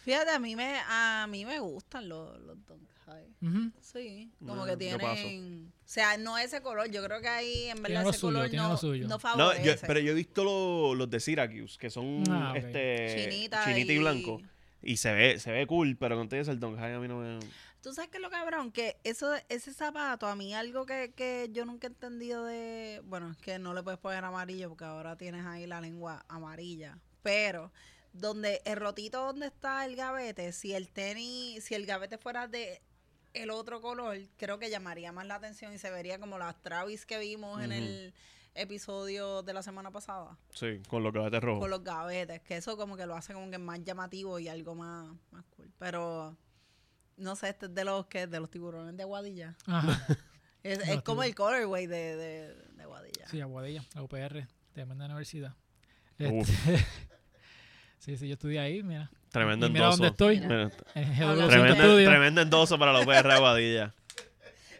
[0.04, 2.58] Fíjate, a mí me, a mí me gustan los, los
[3.06, 3.28] High.
[3.42, 3.72] Ujú.
[3.80, 7.84] Sí, como No, que tienen, o sea, no ese color, yo creo que ahí en
[7.84, 9.04] verdad ese suyo, color tiene no, lo suyo.
[9.04, 9.64] no No, favorece.
[9.64, 13.94] yo, pero yo he visto lo- los de Syracuse, que son Ah, este Chinita, chinita
[13.94, 14.42] y blanco.
[14.82, 17.08] Y se ve, se ve cool, pero con todo eso el Dunk High a mí
[17.08, 17.40] no me...
[17.86, 21.65] Tú sabes que lo cabrón, que eso, ese zapato, a mí algo que, que yo
[21.65, 25.45] nunca he entendido de, bueno, es que no le puedes poner amarillo porque ahora tienes
[25.45, 27.71] ahí la lengua amarilla, pero
[28.12, 32.82] donde el rotito donde está el gavete, si el tenis, si el gavete fuera de
[33.36, 37.06] el otro color, creo que llamaría más la atención y se vería como las Travis
[37.06, 38.15] que vimos en el
[38.56, 40.39] episodio de la semana pasada.
[40.56, 41.60] Sí, con los gavetes rojos.
[41.60, 44.74] con los gavetes, que eso como que lo hace como que más llamativo y algo
[44.74, 45.71] más, más cool.
[45.78, 46.36] Pero
[47.17, 49.56] no sé, este es de los que de los tiburones de Aguadilla.
[49.67, 50.06] Ajá.
[50.63, 51.28] Es, es como tiburones.
[51.30, 53.28] el colorway de, de, de Aguadilla.
[53.30, 55.54] Sí, Aguadilla, la UPR, tremenda universidad.
[56.17, 56.78] Este,
[57.99, 59.12] sí, sí, yo estudié ahí, mira.
[59.30, 63.93] Tremendo Y mira dónde estoy, Mira, en Hablando GW5 Tremendo, endoso para la UPR Aguadilla.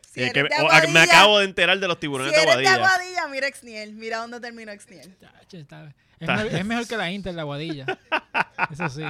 [0.02, 2.68] Si que de me, Aguadilla, acabo de enterar de los si tiburones de eres de
[2.68, 2.88] Aguadilla.
[2.88, 5.16] Aguadilla, mira Exniel, mira dónde terminó Exniel.
[6.20, 7.86] Es, mejor, es mejor que la Inter de Aguadilla.
[8.72, 9.04] Eso sí,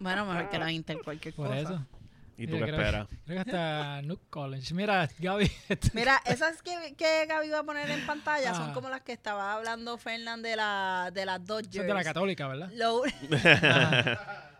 [0.00, 1.60] Bueno, mejor que la Inter cualquier por cosa.
[1.60, 1.86] eso.
[2.40, 3.08] ¿Y tú Mira, qué creo- esperas?
[3.26, 4.72] Creo que hasta Nuke College.
[4.74, 5.50] Mira, Gaby.
[5.68, 8.72] este- Mira, esas que, que Gaby va a poner en pantalla son Ah.
[8.74, 11.74] como las que estaba hablando Fernán de, la, de las Dodgers.
[11.74, 12.70] Eso es de la católica, ¿verdad?
[12.74, 14.44] Lo, Ajá.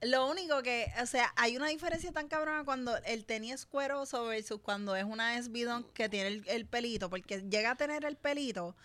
[0.00, 4.26] Lo único que, o sea, hay una diferencia tan cabrona cuando el tenis es cueroso
[4.26, 8.04] versus cuando es una SB Dunk que tiene el, el pelito, porque llega a tener
[8.04, 8.76] el pelito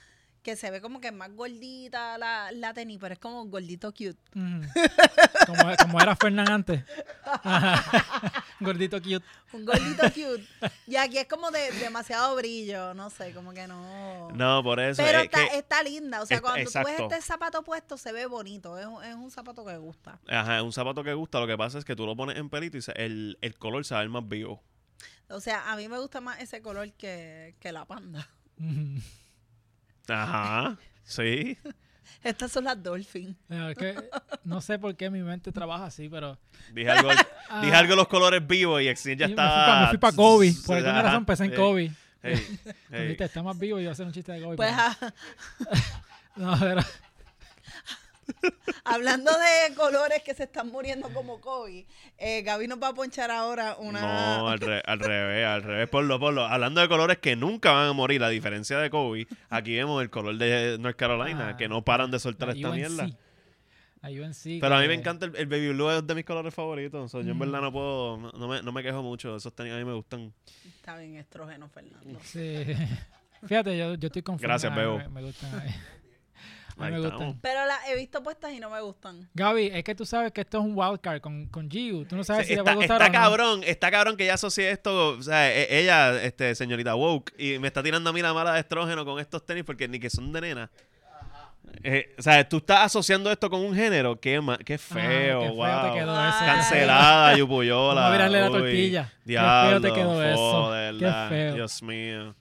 [0.43, 3.91] que se ve como que es más gordita la, la tenis, pero es como gordito
[3.93, 4.17] cute.
[5.47, 6.83] Como, como era Fernán antes.
[8.59, 9.25] Gordito cute.
[9.51, 10.45] Un gordito cute.
[10.87, 14.31] Y aquí es como de demasiado brillo, no sé, como que no.
[14.31, 15.01] No, por eso.
[15.03, 17.03] pero es está, que- está linda, o sea, cuando tú ves exacto.
[17.11, 20.19] este zapato puesto se ve bonito, es, un- es un zapato que gusta.
[20.29, 21.39] Ajá, es un zapato que gusta.
[21.39, 23.83] Lo que pasa es que tú lo pones en pelito y se- el, el color
[23.85, 24.61] se va a ver más vivo.
[25.29, 28.29] O sea, a mí me gusta más ese color que, que la panda.
[30.07, 31.57] Ajá, sí.
[32.23, 33.35] Estas son las Dolphin.
[33.49, 33.95] Mira, es que
[34.45, 36.37] no sé por qué mi mente trabaja así, pero.
[36.73, 37.09] Dije algo,
[37.49, 39.91] Ah, dije algo de los colores vivos y Exil ya yo me fui estaba.
[39.91, 40.53] pa- para Kobe.
[40.65, 41.91] Por alguna razón pensé en eh, Kobe.
[43.07, 44.55] Viste, está más vivo y iba a hacer un chiste de Kobe.
[44.55, 45.13] Pues pero- ah,
[46.35, 46.81] No, pero-
[48.85, 51.85] hablando de colores que se están muriendo como Kobe,
[52.17, 54.01] eh, Gaby nos va a ponchar ahora una...
[54.01, 55.89] No, al, re- al revés, al revés.
[55.89, 56.45] Por lo, por lo.
[56.45, 60.09] Hablando de colores que nunca van a morir, a diferencia de Kobe, aquí vemos el
[60.09, 62.75] color de North Carolina, Ah, que no paran de soltar esta UNC.
[62.75, 63.07] mierda.
[64.59, 67.09] Pero a mí me encanta el, el baby blue, es de mis colores favoritos.
[67.13, 69.37] Yo en verdad no puedo, no, me, no me quejo mucho.
[69.37, 70.33] Esos tenis a mí me gustan.
[70.75, 72.19] Está bien estrógeno, Fernando.
[72.21, 72.65] Sí.
[73.47, 74.47] Fíjate, yo, yo estoy conforme.
[74.47, 74.97] Gracias, Bebo.
[74.97, 75.51] Me, me gustan.
[76.77, 77.11] Ahí me estamos.
[77.25, 77.39] gustan.
[77.41, 79.29] Pero las he visto puestas y no me gustan.
[79.33, 82.05] Gaby, es que tú sabes que esto es un wildcard con, con Giu.
[82.05, 83.29] Tú no sabes Sí, si le va a está, gustar está o no.
[83.29, 87.59] cabrón, está cabrón que ella asocie esto, o sea, e- ella, este, señorita woke, y
[87.59, 90.09] me está tirando a mí la mala de estrógeno con estos tenis porque ni que
[90.09, 90.71] son de nena.
[91.81, 94.19] Eh, o sea, tú estás asociando esto con un género.
[94.19, 95.91] Qué, ma- qué Ah, feo, qué feo wow.
[95.93, 96.29] te quedó Ay.
[96.29, 96.45] ese.
[96.45, 98.07] Cancelada, Yupuyola.
[98.07, 99.11] A virarle la Uy, tortilla.
[99.13, 100.69] Qué Diablo, feo te quedó eso.
[100.71, 101.29] Qué verdad.
[101.29, 101.55] feo.
[101.55, 102.35] Dios mío.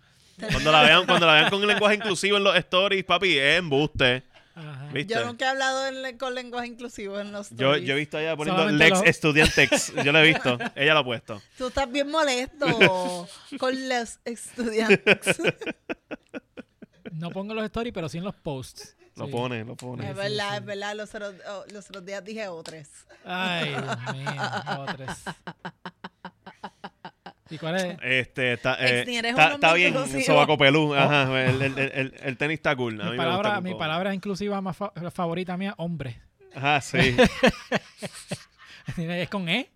[0.51, 3.59] Cuando la vean, cuando la vean con el lenguaje inclusivo en los stories, papi, es
[3.59, 4.23] embuste.
[4.55, 4.89] Ajá.
[4.93, 5.15] ¿Viste?
[5.15, 7.87] Yo nunca he hablado en- con lenguaje inclusivo en los Yo, stories.
[7.89, 9.93] yo he visto a ella poniendo Solamente Lex los- Estudiantex.
[10.05, 10.59] Yo lo he visto.
[10.77, 11.41] Ella lo ha puesto.
[11.57, 13.27] Tú estás bien molesto
[13.59, 15.41] con los estudiantes.
[17.13, 18.97] No pongo los stories, pero sí en los posts.
[19.17, 19.31] Lo Sí.
[19.33, 20.09] pone, lo pone.
[20.11, 20.97] es verdad, es verdad.
[20.97, 22.89] Los otros, oh, los otros días dije otros.
[23.25, 24.33] Ay, Dios mío.
[24.79, 25.19] Otros.
[27.53, 27.99] ¿Y cuál es?
[28.01, 30.95] Este, está, eh, está, bien, sobaco pelú.
[30.95, 32.99] Ajá, el, el, el, el tenis está cool.
[32.99, 36.19] A mí Mi me gusta palabra, mi palabra inclusiva más fa- favorita mía, hombre.
[36.55, 37.15] Ajá, sí.
[38.97, 39.71] es con E.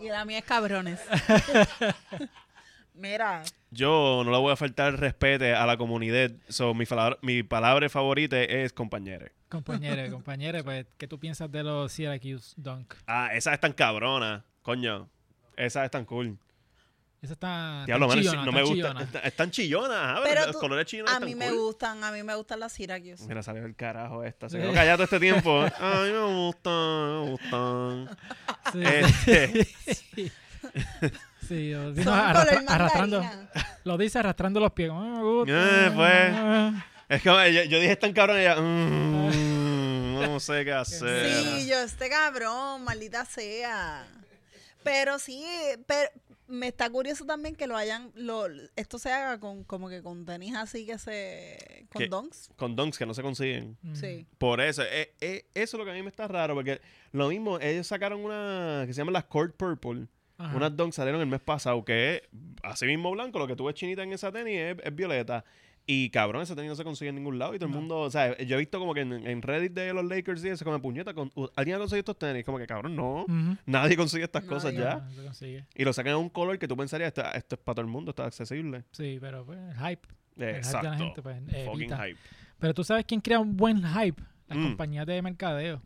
[0.00, 1.00] Y la mía es cabrones.
[2.94, 6.30] Mira, Yo no le voy a faltar el respeto a la comunidad.
[6.48, 9.26] So, mi, palabra, mi palabra favorita es compañero.
[9.50, 12.94] Compañero, compañero, pues, ¿qué tú piensas de los Syracuse Dunk?
[13.06, 14.44] Ah, esas están cabronas.
[14.62, 15.10] Coño.
[15.56, 16.38] Esas están cool.
[17.24, 17.82] Esa está.
[17.86, 18.88] Diablo, está mano, chillona, no me está gusta.
[19.04, 19.20] chillona.
[19.26, 21.58] Están, chillonas, ajá, Pero los tú- colores chinos a están mí me cool.
[21.58, 23.24] gustan, a mí me gustan las Syracuse.
[23.26, 24.48] Mira, salió el carajo esta.
[24.50, 25.60] Se quedó callado todo este tiempo.
[25.80, 28.18] A mí me gustan, me gustan.
[28.72, 30.32] Sí, Este, sí.
[31.48, 33.78] Sí, lo Son dice color arrastra- arrastrando, mandarina.
[33.84, 34.88] lo dice arrastrando los pies.
[34.88, 35.86] como, "Ay, me gusta".
[35.86, 36.82] Eh, pues.
[37.08, 38.56] es que yo, yo dije tan cabrón y ella.
[38.56, 41.32] mm, no sé qué hacer.
[41.34, 44.06] Sí, yo, este cabrón, maldita sea.
[44.82, 45.44] Pero sí,
[45.86, 46.10] pero
[46.46, 50.24] me está curioso también que lo hayan, lo, esto se haga con como que con
[50.24, 52.50] tenis así que se, con donks.
[52.56, 53.76] Con donks que no se consiguen.
[53.82, 53.94] Mm.
[53.94, 54.26] Sí.
[54.38, 56.80] Por eso, eh, eh, eso es lo que a mí me está raro, porque
[57.12, 60.56] lo mismo, ellos sacaron una que se llama las Court Purple, Ajá.
[60.56, 62.22] unas donks salieron el mes pasado, que es
[62.62, 65.44] así mismo blanco, lo que tú ves chinita en esa tenis es, es violeta.
[65.86, 67.80] Y cabrón, ese tenis no se consigue en ningún lado y todo el No.
[67.80, 70.48] mundo, o sea, yo he visto como que en, en Reddit de los Lakers y
[70.48, 73.26] eso, como puñeta, con, alguien ha conseguido estos tenis, como que cabrón, no,
[73.66, 74.54] nadie consigue estas Nadie.
[74.54, 74.94] cosas ya.
[74.96, 75.64] No, se consigue.
[75.74, 77.90] Y lo sacan en un color que tú pensarías, esto, esto es para todo el
[77.92, 78.84] mundo, está accesible.
[78.92, 79.88] Sí, pero pues, el hype.
[79.90, 80.92] hype de la Exacto.
[80.94, 82.04] gente, pues, Fucking evita.
[82.06, 82.18] hype.
[82.58, 84.22] Pero tú sabes quién crea un buen hype.
[84.48, 84.62] Las Mm.
[84.68, 85.82] compañías de mercadeo.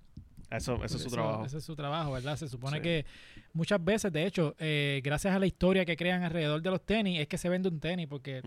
[0.51, 1.45] Eso, eso es su trabajo.
[1.45, 2.37] Ese es su trabajo, ¿verdad?
[2.37, 2.83] Se supone Sí.
[2.83, 3.05] que
[3.53, 7.21] muchas veces, de hecho, eh, gracias a la historia que crean alrededor de los tenis,
[7.21, 8.43] es que se vende un tenis, porque.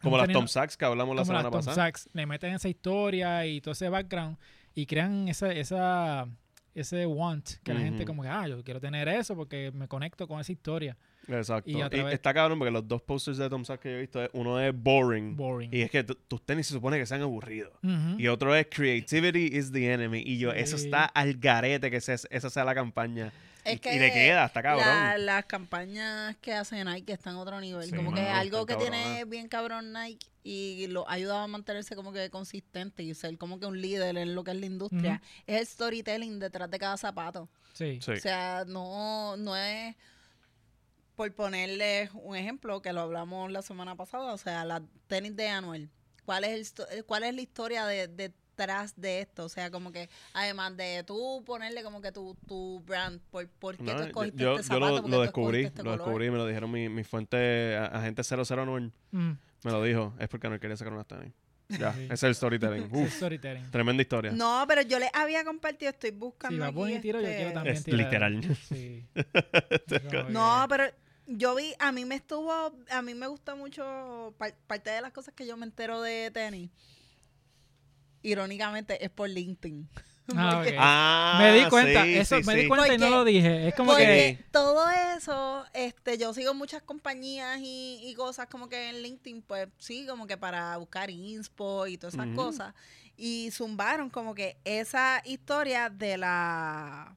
[0.00, 1.74] Como las Tom Sachs que hablamos la como las semana Tom pasada.
[1.74, 4.36] Sachs le meten esa historia y todo ese background
[4.74, 6.26] y crean esa, esa,
[6.74, 10.28] ese want que la gente como que, ah, yo quiero tener eso porque me conecto
[10.28, 10.96] con esa historia.
[11.26, 11.68] Exacto.
[11.70, 11.80] Y
[12.10, 14.58] está cabrón porque los dos posters de Tom Sachs que yo he visto, es- uno
[14.60, 15.36] es boring.
[15.36, 15.68] Boring.
[15.74, 17.72] Y es que tu- tus tenis se supone que sean aburridos.
[17.82, 18.18] Ujú.
[18.18, 20.22] Y otro es Creativity is the enemy.
[20.24, 20.86] Y yo, eso Sí.
[20.86, 23.32] está al garete que se- esa sea la campaña.
[23.68, 24.86] Es y, que y le queda, está cabrón.
[24.86, 27.88] la- las campañas que hace Nike están a otro nivel.
[27.88, 31.46] Sí, como que mano, algo que tiene bien cabrón Nike y lo ha ayudado a
[31.46, 34.66] mantenerse como que consistente y ser como que un líder en lo que es la
[34.66, 35.22] industria.
[35.46, 37.48] Es el storytelling detrás de cada zapato.
[37.74, 37.98] Sí.
[38.02, 38.12] Sí.
[38.12, 39.94] O sea, no, no es
[41.14, 45.48] por ponerles un ejemplo que lo hablamos la semana pasada, o sea, las tenis de
[45.48, 45.90] Anuel.
[46.24, 49.44] ¿Cuál es, el, cuál es la historia de, detrás de esto?
[49.44, 53.76] O sea, como que además de tú ponerle como que tu, tu brand, ¿por, por
[53.76, 54.86] qué No, tú yo escogiste yo, este yo zapato?
[54.96, 55.98] lo, ¿Por qué lo tú descubrí, este lo color?
[56.06, 59.30] descubrí, me lo dijeron mi, mi fuente, agente 009, Mm.
[59.64, 61.32] me lo dijo, es porque no quería sacar unas tenis.
[61.70, 62.04] Ya, Sí.
[62.04, 62.84] ese es el storytelling.
[62.90, 63.70] Sí, Uf, storytelling.
[63.70, 64.32] tremenda historia.
[64.32, 67.52] No, pero yo les había compartido, estoy buscando Si va y tiro, yo este- quiero
[67.52, 68.00] también Es tirar.
[68.00, 68.56] literal.
[68.68, 69.06] Sí.
[70.30, 70.84] No, pero
[71.26, 72.52] yo vi, a mí me estuvo,
[72.90, 76.30] a mí me gusta mucho, par- parte de las cosas que yo me entero de
[76.30, 76.70] tenis,
[78.22, 79.88] irónicamente, es por LinkedIn.
[80.36, 80.62] Ah.
[80.76, 83.68] Ah, me di cuenta, sí, eso, sí, me di cuenta y no lo dije.
[83.68, 84.44] Es como Porque que.
[84.50, 89.68] todo eso, este, yo sigo muchas compañías y, y cosas como que en LinkedIn, pues
[89.78, 92.74] sí, como que para buscar inspo y todas esas cosas.
[93.16, 97.16] Y zumbaron como que esa historia de la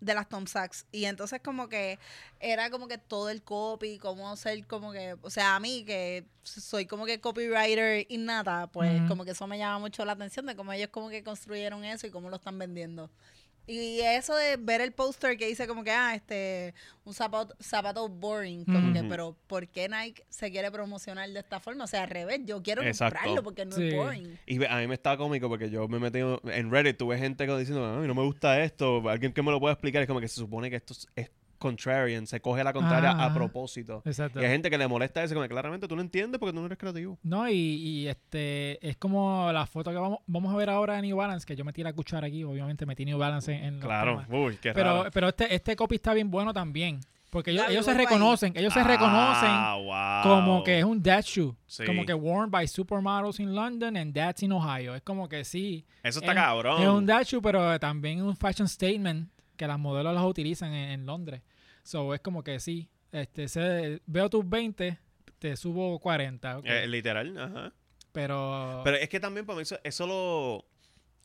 [0.00, 0.86] de las Tom Sachs.
[0.92, 1.98] Y entonces como que
[2.40, 6.24] era como que todo el copy, cómo ser como que, o sea, a mí que
[6.42, 10.56] soy como que copywriter innata, pues como que eso me llama mucho la atención de
[10.56, 13.10] cómo ellos como que construyeron eso y cómo lo están vendiendo.
[13.70, 16.72] Y eso de ver el póster que dice como que, ah, este,
[17.04, 21.60] un zapato, zapato boring, como que, pero ¿por qué Nike se quiere promocionar de esta
[21.60, 21.84] forma?
[21.84, 23.16] O sea, al revés, yo quiero Exacto.
[23.18, 23.88] comprarlo porque no Sí.
[23.88, 24.38] es boring.
[24.46, 27.56] Y a mí me estaba cómico porque yo me metí en Reddit, tuve gente que
[27.58, 30.28] diciendo, "Ay, no me gusta esto, alguien que me lo pueda explicar, es como que
[30.28, 33.26] se supone que esto es, es contrarian, se coge la contraria Ah.
[33.26, 34.02] a propósito.
[34.04, 34.40] Exacto.
[34.40, 36.60] Y hay gente que le molesta eso, como que claramente tú no entiendes porque tú
[36.60, 37.18] no eres creativo.
[37.22, 41.02] No, y, y, este es como la foto que vamos, vamos a ver ahora de
[41.02, 44.56] New Balance, que yo metí la cuchara aquí, obviamente metí New Balance en, Claro, uy,
[44.62, 45.10] qué Pero, raro.
[45.12, 47.00] pero este, este copy está bien bueno también.
[47.30, 50.32] Porque ellos, ellos se reconocen, ellos se reconocen Ah, wow.
[50.34, 51.52] como que es un dad shoe.
[51.66, 51.84] Sí.
[51.84, 54.94] Como que worn by supermodels in London and dads in Ohio.
[54.94, 55.84] Es como que sí.
[56.02, 56.80] Eso está es- cabrón.
[56.82, 60.90] Es un dad shoe, pero también un fashion statement que las modelos las utilizan en,
[60.90, 61.42] en Londres.
[61.88, 62.86] So es como que sí.
[63.12, 64.98] Este, se- veo tus 20,
[65.38, 66.58] te subo 40.
[66.58, 66.64] ok.
[66.66, 67.72] Eh, literal, ajá.
[68.12, 70.66] pero, Pero es que también para mí eso, eso lo...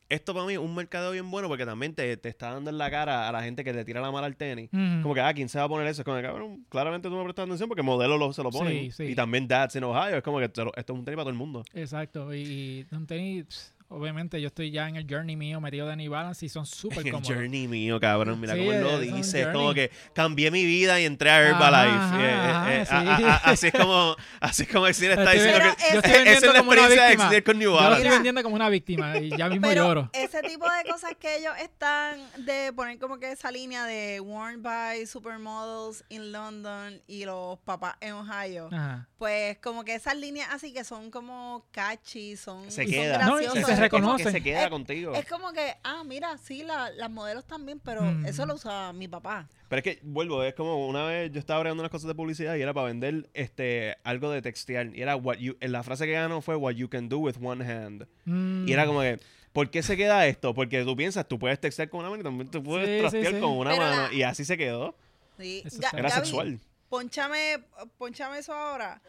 [0.08, 2.78] Esto para mí es un mercado bien bueno porque también te, te está dando en
[2.78, 4.70] la cara a la gente que le tira la mala al tenis.
[5.02, 6.00] Como que, ah, ¿quién se va a poner eso?
[6.00, 8.84] Es como que, cabrón, claramente tú me prestas atención porque modelos lo, se lo ponen.
[8.84, 9.04] Sí, sí.
[9.04, 10.16] Y también dads en Ohio.
[10.18, 11.62] Es como que esto es un tenis para todo el mundo.
[11.74, 12.34] Exacto.
[12.34, 16.10] Y, y un tenis, obviamente yo estoy ya en el journey mío metido de New
[16.10, 17.34] Balance y son súper En el cómodos.
[17.36, 18.40] journey mío, cabrón.
[18.40, 19.42] Mira Sí, cómo él lo dice.
[19.42, 21.96] Es como que cambié mi vida y entré a Herbalife.
[21.96, 22.94] Ajá, Eh, eh, eh, sí.
[22.94, 25.86] a- a- a- así es como, así es como el cine está Estoy- diciendo que
[25.86, 27.24] es- yo estoy Esa es la experiencia de víctima.
[27.24, 27.94] Exnier con New Yo lo Balance.
[27.96, 28.14] estoy Mira.
[28.16, 30.10] vendiendo como una víctima y ya mismo Pero lloro.
[30.12, 34.62] ese tipo de cosas que ellos están de poner como que esa línea de worn
[34.62, 39.08] by supermodels in London y los papás en Ohio, Ajá.
[39.18, 43.18] pues como que esas líneas así que son como catchy, son, Se son queda.
[43.26, 43.83] No, y graciosas.
[43.84, 44.26] Se Es como- reconocen.
[44.26, 45.14] Que se queda Es- contigo.
[45.14, 48.26] Es como que, ah, mira, sí, la- las modelos también, pero Mm.
[48.26, 49.48] eso lo usaba mi papá.
[49.68, 52.54] Pero es que, vuelvo, es como una vez yo estaba agregando unas cosas de publicidad
[52.56, 54.94] y era para vender este algo de textear.
[54.94, 57.64] Y era what you, la frase que ganó fue what you can do with one
[57.64, 58.06] hand.
[58.24, 58.68] Mm.
[58.68, 59.18] Y era como que,
[59.52, 60.54] ¿por qué se queda esto?
[60.54, 63.34] Porque tú piensas, tú puedes textear con una mano y también tú puedes Sí, trastear
[63.34, 63.40] sí.
[63.40, 64.02] con una Pero mano.
[64.08, 64.96] la- Y así se quedó.
[65.38, 65.64] Sí.
[65.92, 66.60] Era Gaby, sexual.
[66.88, 67.58] Ponchame,
[67.98, 69.00] ponchame eso ahora.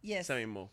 [0.00, 0.20] Yes.
[0.20, 0.70] Ese mismo.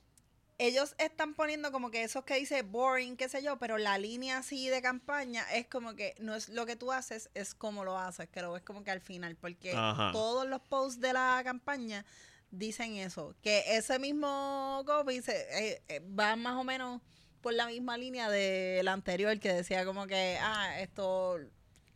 [0.59, 4.39] Ellos están poniendo como que esos que dice boring, qué sé yo, pero la línea
[4.39, 7.97] así de campaña es como que no es lo que tú haces, es como lo
[7.97, 10.11] haces, que lo ves como que al final, porque Ajá.
[10.11, 12.05] todos los posts de la campaña
[12.49, 17.01] dicen eso, que ese mismo copy se, eh, eh, va más o menos
[17.41, 21.39] por la misma línea del anterior que decía como que, ah, esto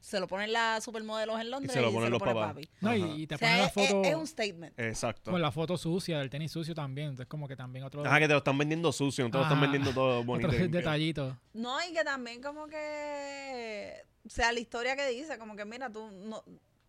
[0.02, 2.50] se lo ponen las supermodelos en Londres y se lo ponen los pone papás.
[2.56, 2.70] papi.
[2.82, 4.80] No, y, y te O sea, ponen la es- foto es un statement.
[4.80, 5.32] Exacto.
[5.32, 7.10] con la foto sucia del tenis sucio también.
[7.10, 9.44] Entonces, como que también otro, Ajá, que te lo están vendiendo sucio, no te lo
[9.44, 10.50] están vendiendo todo bonito.
[10.50, 11.38] otro y detallito.
[11.54, 15.90] No, y que también como que, o sea, la historia que dice, como que mira,
[15.92, 16.44] tú no,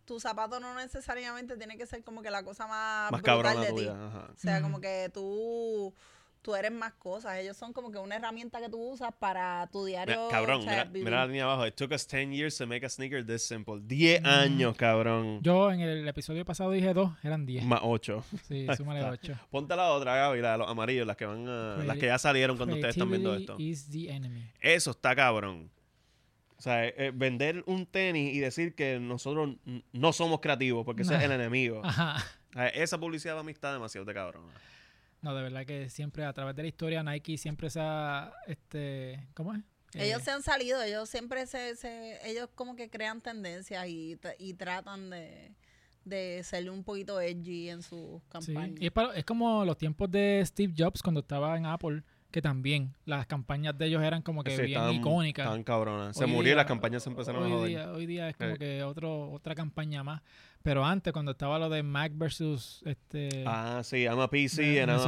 [0.04, 3.66] tu zapato no necesariamente tiene que ser como que la cosa más, Más brutal cabrona
[3.66, 3.86] de ti.
[3.88, 5.94] O sea, como que tú,
[6.42, 7.38] tú eres más cosas.
[7.38, 10.16] Ellos son como que una herramienta que tú usas para tu diario.
[10.26, 11.66] Mira, cabrón, o sea, mira, mira la línea abajo.
[11.66, 13.80] It took us 10 years to make a sneaker this simple.
[13.80, 14.26] 10 Mm.
[14.26, 15.40] años, cabrón.
[15.42, 17.64] Yo en el episodio pasado dije dos, eran diez.
[17.64, 18.24] Más 8.
[18.48, 19.10] Sí, súmale está.
[19.12, 19.34] ocho.
[19.50, 22.18] Ponte la otra, Gaby, la de los amarillos, las que van a- las que ya
[22.18, 23.54] salieron cuando ustedes están viendo esto.
[23.56, 24.42] Creativity is the enemy.
[24.60, 25.70] Eso está cabrón.
[26.58, 29.56] O sea, eh, eh, vender un tenis y decir que nosotros
[29.92, 31.24] no somos creativos porque ese es Nah.
[31.26, 31.80] el enemigo.
[31.84, 32.24] Ajá.
[32.50, 34.44] O sea, esa publicidad para mí está demasiado de cabrón.
[35.22, 39.26] No, de verdad que siempre a través de la historia Nike siempre se ha, este,
[39.34, 39.60] ¿cómo es?
[39.94, 44.18] Ellos Eh, se han salido, ellos siempre se, se ellos como que crean tendencias y,
[44.38, 45.52] y tratan de,
[46.04, 48.28] de serle un poquito edgy en sus sí.
[48.30, 48.80] campañas.
[48.80, 52.02] Y es, para- es como los tiempos de Steve Jobs cuando estaba en Apple,
[52.32, 55.44] que también las campañas de ellos eran como que Sí, bien estaban- icónicas.
[55.44, 56.16] Estaban cabronas.
[56.16, 57.68] Se murió y las campañas se empezaron a hoy joder.
[57.68, 58.58] día, hoy día es como Sí.
[58.58, 60.22] que otro, otra campaña más.
[60.64, 64.82] Pero antes, cuando estaba lo de Mac versus este Ah, sí, I'm a PC eh,
[64.82, 65.04] en los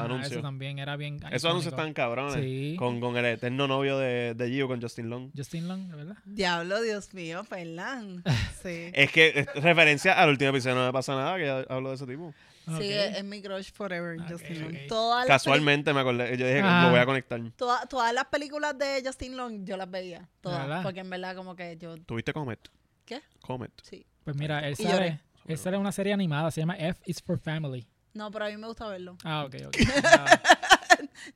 [0.00, 0.32] anuncios.
[0.32, 1.20] Eso también era bien.
[1.30, 2.34] Esos anuncios están cabrones.
[2.34, 2.74] Sí.
[2.76, 5.30] Con, con el eterno novio de, de Gio, con Justin Long.
[5.36, 6.16] Justin Long, ¿verdad?
[6.24, 8.22] Diablo, Dios mío, Fernán.
[8.62, 8.90] Sí.
[8.92, 12.06] Es que es referencia al último episodio no me pasa nada que hablo de ese
[12.08, 12.34] tipo.
[12.68, 13.16] Sí, Ok.
[13.16, 14.76] es, mi crush forever, Justin Long.
[14.88, 16.36] Todas Casualmente me acordé.
[16.36, 16.84] Yo dije que Ajá.
[16.84, 17.40] lo voy a conectar.
[17.56, 20.28] toda- todas las películas de Justin Long yo las veía.
[20.40, 20.60] Todas.
[20.60, 20.82] ¿Verdad?
[20.82, 21.96] Porque en verdad como que yo...
[21.98, 22.60] ¿Tuviste Comet?
[23.04, 23.22] ¿Qué?
[23.40, 23.72] Comet.
[23.82, 24.04] Sí.
[24.24, 27.38] Pues mira, él Y sale, él sale una serie animada, se llama F is for
[27.38, 27.86] Family.
[28.14, 29.16] No, pero a mí me gusta verlo.
[29.24, 29.76] Ah, ok, ok.
[30.04, 30.40] Ah,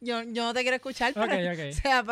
[0.01, 1.12] Yo, yo no te quiero escuchar.
[1.14, 1.59] pero- ok.
[1.71, 2.05] O sea,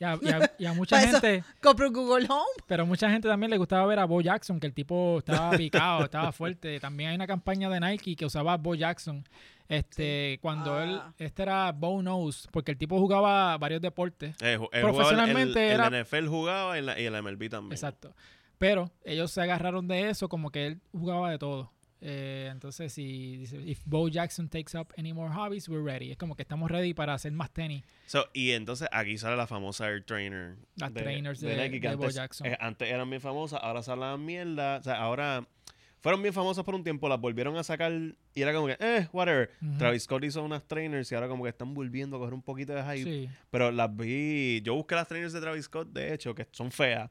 [0.00, 2.44] Y a, y a- y a mucha gente, compro Google Home.
[2.66, 6.04] pero mucha gente también le gustaba ver a Bo Jackson, que el tipo estaba picado,
[6.04, 6.80] estaba fuerte.
[6.80, 9.22] También hay una campaña de Nike que usaba a Bo Jackson.
[9.68, 10.82] Este, cuando Ah.
[10.84, 14.34] él, este era Bo Knows, porque el tipo jugaba varios deportes.
[14.42, 17.48] Eh, él Profesionalmente jugaba, el, el, era- el NFL jugaba y, la, y el MLB
[17.48, 17.72] también.
[17.72, 18.12] Exacto.
[18.58, 21.70] Pero ellos se agarraron de eso como que él jugaba de todo.
[22.02, 26.10] Eh, entonces, si dice, if Bo Jackson takes up any more hobbies, we're ready.
[26.10, 27.84] Es como que estamos ready para hacer más tenis.
[28.06, 30.56] So, y entonces aquí sale la famosa Air Trainer.
[30.76, 32.46] Las trainers de- Nike, que de Bo Jackson.
[32.46, 34.78] eh, antes eran bien famosas, ahora salen las mierda.
[34.78, 35.46] O sea, ahora
[36.00, 39.06] fueron bien famosas por un tiempo, las volvieron a sacar y era como que, eh,
[39.12, 39.50] whatever.
[39.76, 42.72] Travis Scott hizo unas trainers y ahora como que están volviendo a coger un poquito
[42.72, 43.04] de hype.
[43.04, 43.28] Sí.
[43.50, 47.10] Pero las vi, yo busqué las trainers de Travis Scott, de hecho, que son feas.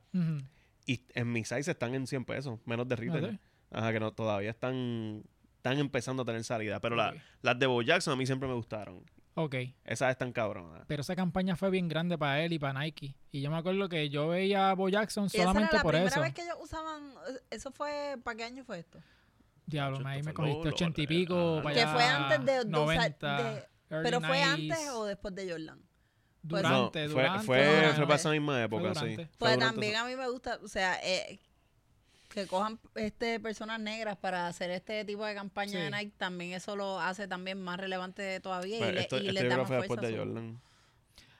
[0.88, 3.40] Y en mi size están en 100 pesos, menos de retail.
[3.72, 5.24] Ajá, que no, todavía están,
[5.58, 6.80] están empezando a tener salida.
[6.80, 9.04] Pero la- las de Bo Jackson a mí siempre me gustaron.
[9.36, 9.56] Ok.
[9.86, 10.82] Esas están cabronas.
[10.88, 13.16] Pero esa campaña fue bien grande para él y para Nike.
[13.32, 15.82] Y yo me acuerdo que yo veía a Bo Jackson Y esa era solamente la
[15.84, 16.20] por primera eso.
[16.22, 17.14] vez que ellos usaban...
[17.50, 18.18] ¿Eso fue...
[18.24, 19.00] ¿Para qué año fue esto?
[19.66, 21.60] Diablo, ahí me cogiste lo- ochenta y pico.
[21.64, 23.50] para Que allá, fue antes de, de usar- 90, de-
[23.92, 25.78] early pero fue 90s, antes o después de Jordan.
[26.42, 27.46] No, Durante, fue, durante.
[27.46, 27.96] fue, durante.
[27.96, 29.18] fue para esa misma Fue época, sí.
[29.38, 31.40] Pues también a mí me gusta, o sea, eh,
[32.30, 35.78] que cojan este personas negras para hacer este tipo de campaña Sí.
[35.78, 39.28] de Nike, también eso lo hace también más relevante todavía y, Pues le, esto, y
[39.30, 39.96] este yo da más fuerza.
[40.08, 40.62] de Jordan.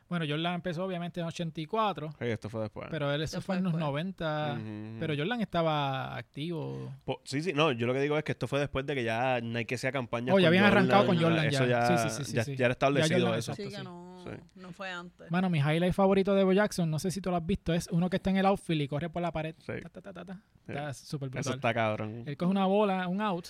[0.10, 2.88] Bueno, Jordan empezó obviamente en 84, Sí, esto fue después.
[2.90, 3.92] pero él eso Eso fue en los después.
[3.92, 4.54] 90.
[4.60, 4.98] Ujú.
[5.00, 6.94] Pero Jordan estaba activo.
[7.06, 9.04] Po- Sí, sí, no, yo lo que digo es que esto fue después de que
[9.04, 10.34] ya Nike hacía campaña.
[10.34, 11.88] Oh, ya habían arrancado con Jordan Eso ya.
[11.88, 12.56] ya, Sí, sí, sí, sí, ya, sí.
[12.56, 13.54] ya era establecido Jordan, eso.
[13.54, 13.94] Sí, Exacto, que sí.
[13.94, 14.44] no, Sí.
[14.56, 15.30] no fue antes.
[15.32, 17.88] Mano, mi highlight favorito de Bo Jackson, no sé si tú lo has visto, es
[17.92, 19.54] uno que está en el outfield y corre por la pared.
[19.60, 19.74] Sí.
[19.84, 20.34] Ta, ta, ta, ta, ta.
[20.66, 20.72] Sí.
[20.74, 21.54] Está súper Eso brutal.
[21.56, 22.24] está cabrón.
[22.26, 23.46] Él coge una bola, un out.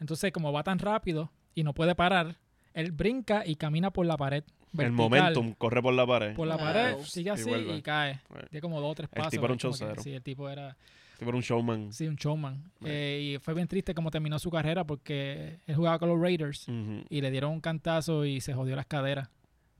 [0.00, 2.36] Entonces, como va tan rápido y no puede parar,
[2.74, 4.42] él brinca y camina por la pared.
[4.78, 6.34] El momentum corre por la pared.
[6.34, 6.64] Por la Wow.
[6.64, 8.20] pared, sigue así y cae.
[8.30, 8.48] Right.
[8.50, 9.30] Tiene como dos o tres El pasos.
[9.32, 10.02] tipo era un showcero.
[10.02, 10.76] Sí, el tipo era
[11.18, 11.92] Tipo era un showman.
[11.92, 12.62] sí, un showman.
[12.80, 12.90] Right.
[12.92, 16.66] Eh, y fue bien triste como terminó su carrera porque él jugaba con los Raiders
[17.08, 19.28] y le dieron un cantazo y se jodió las caderas.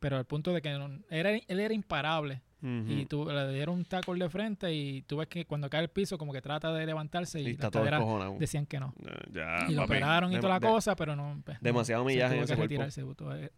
[0.00, 2.40] Pero al punto de que no- era, él era imparable.
[2.62, 5.88] Y tú, le dieron un tackle de frente y tú ves que cuando cae al
[5.88, 8.92] piso como que trata de levantarse y, Y las está todo caderas decían que no.
[9.02, 9.92] Eh, Ya, y lo papi.
[9.94, 11.40] operaron y toda la cosa, pero no.
[11.42, 12.84] pues, no, demasiado se millaje en tuvo ese que cuerpo.
[12.84, 13.44] retirarse.
[13.46, 13.50] Eh,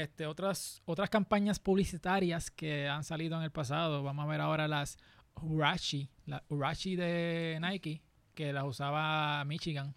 [0.00, 4.02] Este, otras, otras campañas publicitarias que han salido en el pasado.
[4.02, 4.96] Vamos a ver ahora las
[5.42, 6.08] Urashi.
[6.24, 8.02] La Urashi de Nike,
[8.34, 9.94] que las usaba Michigan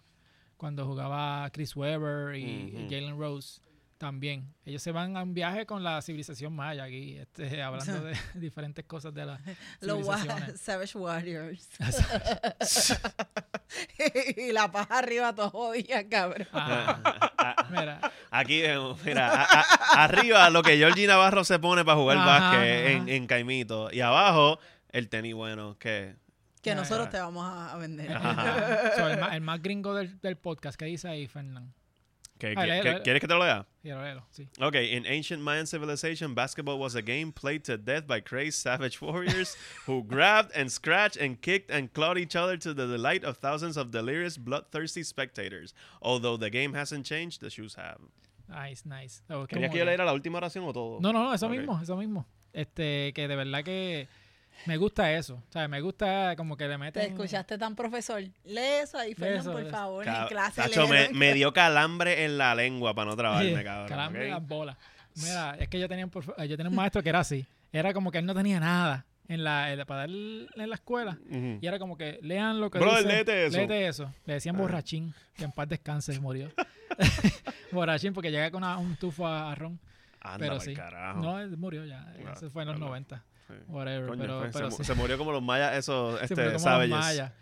[0.58, 2.86] cuando jugaba Chris Webber y.
[2.90, 3.60] Jalen Rose.
[3.98, 4.52] También.
[4.66, 8.84] Ellos se van a un viaje con la civilización maya aquí, este, hablando de diferentes
[8.84, 9.40] cosas de las
[9.80, 10.06] Los.
[10.60, 11.68] Savage Warriors.
[14.36, 16.48] y la paja arriba todo jodida, cabrón.
[16.52, 17.66] Ajá.
[17.70, 22.18] Mira, Aquí vemos, mira, a- a- arriba lo que Georgie Navarro se pone para jugar
[22.18, 22.90] Ajá, básquet ajá.
[22.92, 23.92] en, en Caimito.
[23.92, 24.58] Y abajo,
[24.90, 26.16] el tenis bueno, que
[26.62, 28.12] Que nosotros te vamos a, vender.
[28.12, 28.92] Ajá.
[28.96, 31.72] so, el, más, el más gringo del, del podcast, ¿qué dice ahí, Fernán?
[32.48, 33.02] Que- Ah, que- léelo, léelo.
[33.02, 33.66] ¿Quieres que te lo lea?
[33.82, 34.48] Quiero leerlo, sí.
[34.60, 39.00] Okay, in ancient Mayan civilization, basketball was a game played to death by crazed savage
[39.00, 43.36] warriors who grabbed and scratched and kicked and clawed each other to the delight of
[43.38, 45.74] thousands of delirious, bloodthirsty spectators.
[46.00, 47.98] Although the game hasn't changed, the shoes have.
[48.48, 49.22] Nice, nice.
[49.28, 51.00] Es ¿Querías que yo leyera la última oración o todo?
[51.00, 51.52] No, no, no, eso Ok.
[51.52, 52.26] mismo, eso mismo.
[52.52, 54.06] Este, que de verdad que
[54.66, 55.34] me gusta eso.
[55.48, 57.12] O sea, me gusta como que le Te meten...
[57.12, 58.20] escuchaste tan profesor.
[58.44, 60.06] Lee eso ahí, Fernando, eso, por favor.
[60.08, 60.60] En clase.
[60.62, 63.88] Tacho, me, dio calambre en la lengua para no trabarme, Sí, cabrón.
[63.88, 64.76] calambre en las bolas.
[65.16, 67.46] Mira, es que yo tenía, un, profe- yo tenía un maestro que era así.
[67.72, 70.74] Era como que él no tenía nada en la, en la- para dar en la
[70.74, 71.18] escuela.
[71.60, 73.14] Y era como que lean lo que Brother, dice.
[73.14, 73.56] léete eso.
[73.58, 74.14] léete eso.
[74.26, 74.58] Le decían Ah.
[74.60, 76.50] borrachín, que en paz descanse, murió.
[77.72, 79.78] borrachín porque llega con una- un tufo a, a ron.
[80.20, 80.74] Anda Pero sí.
[80.74, 81.20] carajo.
[81.20, 82.12] No, él murió ya.
[82.32, 82.88] Eso fue en los verdad.
[82.88, 83.22] 90.
[83.48, 83.54] Sí.
[83.68, 84.08] Whatever.
[84.08, 84.84] Coño, pero, pero se, sí.
[84.84, 86.90] se murió como los mayas, murió este, como los savages.
[86.90, 87.32] mayas.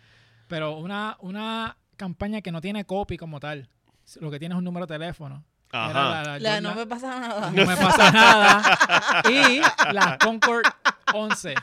[0.47, 3.69] Pero una, una campaña que no tiene copy como tal.
[4.19, 5.43] Lo que tiene es un número de teléfono.
[5.71, 5.93] Ajá.
[5.93, 7.51] la- la La, no me pasa nada.
[7.51, 8.61] no me pasa nada.
[9.29, 9.61] Y
[9.93, 10.65] la Concord
[11.13, 11.55] 11.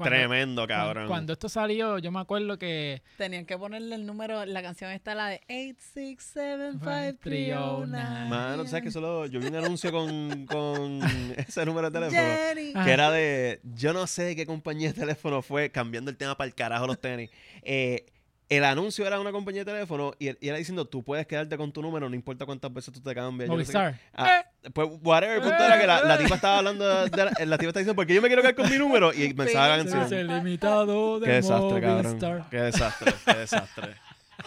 [0.00, 1.06] Cuando- Tremendo, cabrón.
[1.08, 5.14] Cuando esto salió, yo me acuerdo que Tenían que ponerle el número, la canción está
[5.14, 8.28] la de 8675309.
[8.28, 11.00] Mano, tú sabes que solo yo vi un anuncio con, con
[11.36, 12.20] ese número de teléfono.
[12.20, 12.72] Jenny.
[12.84, 16.36] Que era de, yo no sé de qué compañía de teléfono fue, cambiando el tema
[16.36, 17.30] para el carajo los tenis.
[17.62, 18.06] Eh,
[18.50, 21.72] el anuncio era una compañía de teléfono y, y era diciendo, tú puedes quedarte con
[21.72, 23.48] tu número, no importa cuántas veces tú te cambies.
[23.48, 23.72] yo no sé.
[23.72, 23.98] Movistar.
[24.14, 24.44] Ah,
[24.74, 27.68] pues, whatever, el punto era que la, la tipa estaba hablando, de la, la tipa
[27.68, 29.12] está diciendo, ¿por qué yo me quiero quedar con mi número?
[29.14, 30.02] Y me estaba canción.
[30.02, 32.06] es el limitado de Qué desastre, cabrón.
[32.06, 32.44] Movistar.
[32.50, 33.94] Qué desastre, qué desastre.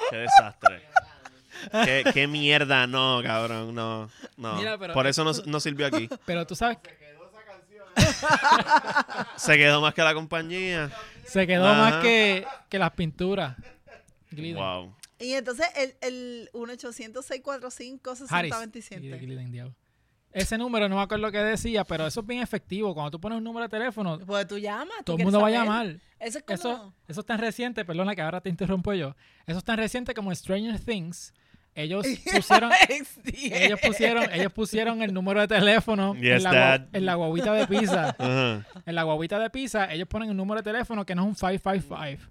[0.10, 0.82] Qué desastre.
[1.86, 4.10] Qué, qué mierda, no, cabrón, no.
[4.36, 4.56] no.
[4.58, 6.10] Mira, pero- Por eso no, no sirvió aquí.
[6.26, 6.78] Pero tú sabes,
[9.38, 10.90] Se quedó más que la compañía.
[11.26, 11.80] se quedó Ajá.
[11.80, 13.56] más que, que las pinturas.
[14.36, 14.64] Glidden.
[14.64, 14.96] Wow.
[15.20, 19.00] Y entonces el, el 1-800-645-6027.
[19.00, 19.76] Glidden, Glidden, diablo.
[20.32, 22.94] Ese número no me acuerdo lo que decía, pero eso es bien efectivo.
[22.96, 24.98] Cuando tú pones un número de teléfono, Pues tú llamas.
[25.00, 25.68] tú todo el mundo va a saber.
[25.68, 26.00] llamar.
[26.20, 26.56] Eso es como...
[26.56, 29.16] Eso, eso es tan reciente, perdona que ahora te interrumpo yo.
[29.46, 31.34] Eso es tan reciente como en Stranger Things.
[31.76, 37.14] Ellos pusieron, ellos pusieron, ellos pusieron el número de teléfono Yes, en, la, en la
[37.16, 38.16] guaguita de pizza.
[38.88, 41.36] En la guaguita de pizza, ellos ponen un número de teléfono que no es un
[41.36, 42.24] 555.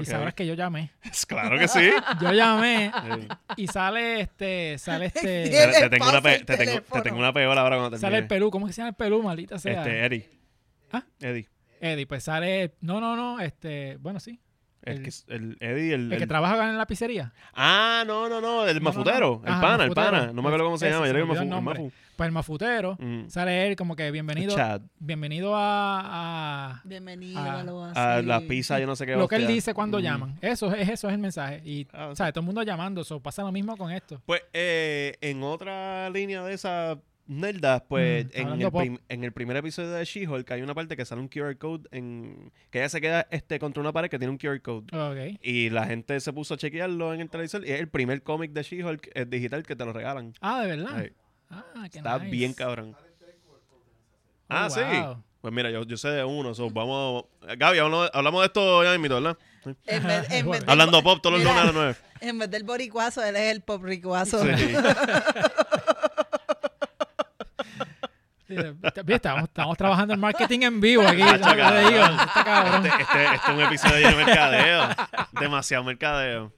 [0.00, 0.90] Y sabrás que yo llamé.
[1.26, 1.90] Claro que sí.
[2.20, 3.28] Yo llamé Sí.
[3.56, 7.32] y sale este, sale este, Te, te tengo una pe- te, tengo, te tengo una
[7.32, 8.26] peor ahora cuando sale el.
[8.26, 8.50] Perú.
[8.50, 9.82] ¿Cómo es que se llama el Perú, maldita sea?
[9.82, 10.30] Este, Eddie.
[10.92, 11.02] ¿Ah?
[11.20, 11.48] Eddie.
[11.80, 14.40] Eddie, pues sale, no, no, no, este, bueno, sí.
[14.90, 17.32] El, El- que, el Eddie, el, El que el- trabaja en la pizzería.
[17.54, 19.46] Ah, no, no, no, el no, mafutero, no.
[19.46, 20.26] el Ajá, pana, el pana.
[20.32, 21.06] No me acuerdo cómo se Ese, llama.
[21.06, 21.48] Yo creo que el mafu.
[21.50, 21.78] nombre.
[21.78, 21.96] el mafu.
[22.16, 23.28] Pues el mafutero Mm.
[23.28, 24.80] sale él como que bienvenido, Chad.
[24.98, 26.00] bienvenido a,
[26.72, 27.98] a, Bienvenido a lo así.
[27.98, 29.14] A la pizza, yo no sé qué.
[29.14, 30.04] Lo que él dice cuando Ujú.
[30.04, 30.36] llaman.
[30.40, 31.62] Eso es, eso es el mensaje.
[31.64, 32.32] Y, Ah, ¿sabes?
[32.32, 33.02] Todo el mundo llamando.
[33.02, 34.20] Eso pasa lo mismo con esto.
[34.26, 36.98] Pues eh, en otra línea de esas
[37.28, 40.96] nerdas, pues Mm, en, el prim- en el primer episodio de She-Hulk hay una parte
[40.96, 44.18] que sale un QR code en que ella se queda este contra una pared que
[44.18, 45.38] tiene un QR code.
[45.42, 48.52] Y la gente se puso a chequearlo en el televisor y es el primer cómic
[48.52, 50.32] de She-Hulk eh, digital que te lo regalan.
[50.40, 50.90] Ah, ¿de verdad?
[50.96, 51.12] Ay,
[51.50, 52.30] Ah, qué está nice.
[52.30, 52.94] bien cabrón.
[52.98, 53.04] Oh,
[54.48, 54.80] ah, sí.
[55.40, 56.54] Pues mira, yo, yo sé de uno.
[56.54, 57.24] so, vamos.
[57.56, 59.38] Gaby, hablamos, hablamos de esto ya mismo, ¿verdad?
[59.64, 59.70] Sí.
[59.86, 61.96] En vez, en vez Hablando pop todos los lunes a las 9.
[62.20, 64.42] En vez del boricuazo, él es el pop ricuazo.
[64.42, 64.50] Sí.
[68.48, 71.20] Estamos, estamos trabajando en marketing en vivo aquí.
[71.20, 72.86] Cabrón.
[72.86, 74.88] Este, este, este es un episodio lleno de mercadeo.
[75.40, 76.52] Demasiado mercadeo.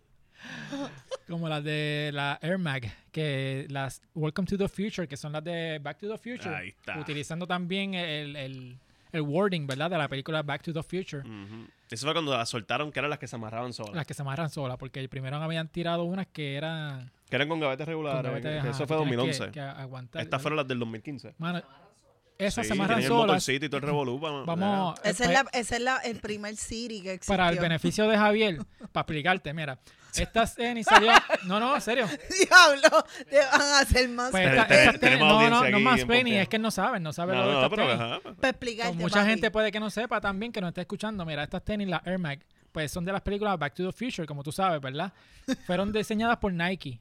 [1.29, 2.83] Como las de la Air Mag,
[3.13, 6.55] que las Welcome to the Future, que son las de Back to the Future.
[6.55, 6.99] Ahí está.
[6.99, 8.79] Utilizando también el, el,
[9.13, 9.91] el wording, ¿verdad?
[9.91, 11.23] De la película Back to the Future.
[11.91, 13.95] Eso fue cuando las soltaron, que eran las que se amarraban solas.
[13.95, 17.11] Las que se amarran solas, porque primero habían tirado unas que eran...
[17.29, 18.45] Que eran con gavetes regulares.
[18.45, 19.45] ajá, eso fue tienes 2011.
[19.53, 20.23] Que, que.
[20.23, 21.35] Estas fueron las del 2015.
[21.39, 21.63] Mano,
[22.47, 23.27] esas Sí, se amarran el solas.
[23.27, 24.19] motorcito y todo el revolú.
[24.19, 24.99] Vamos...
[25.05, 27.37] eh, Ese es, pa- la, ese es la, el primer Siri que existió.
[27.37, 28.59] para el beneficio de Javier,
[28.93, 29.79] para explicarte, mira,
[30.17, 31.13] estas tenis salió...
[31.45, 32.07] No, no, en serio.
[32.49, 34.31] Diablo, te van a hacer más.
[34.33, 34.67] Pues esta-
[34.99, 37.53] tenis, no, no, no más en penny, es que no saben, no saben lo de
[37.63, 37.87] no, pero.
[38.37, 39.31] Para explicarte, Pues mucha papi.
[39.31, 41.25] gente puede que no sepa también, que nos está escuchando.
[41.25, 42.41] Mira, estas tenis, las Air Mag,
[42.73, 45.13] pues son de las películas Back to the Future, como tú sabes, ¿verdad?
[45.67, 47.01] Fueron diseñadas por Nike.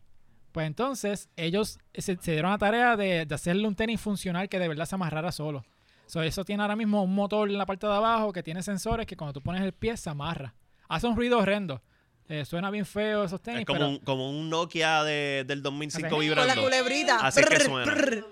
[0.51, 4.59] Pues entonces, ellos se, se dieron la tarea de, de hacerle un tenis funcional que
[4.59, 5.63] de verdad se amarrara solo.
[6.07, 9.05] So, eso tiene ahora mismo un motor en la parte de abajo que tiene sensores
[9.05, 10.55] que cuando tú pones el pie se amarra.
[10.87, 11.83] Hace un ruido horrendo.
[12.27, 15.61] Eh, suena bien feo esos tenis, Es como, pero un, como un Nokia de, del
[15.61, 16.09] 2005 Así.
[16.15, 16.63] Con la vibrando.
[16.63, 17.17] culebrita.
[17.25, 17.91] Así que suena.
[17.93, 18.25] prr.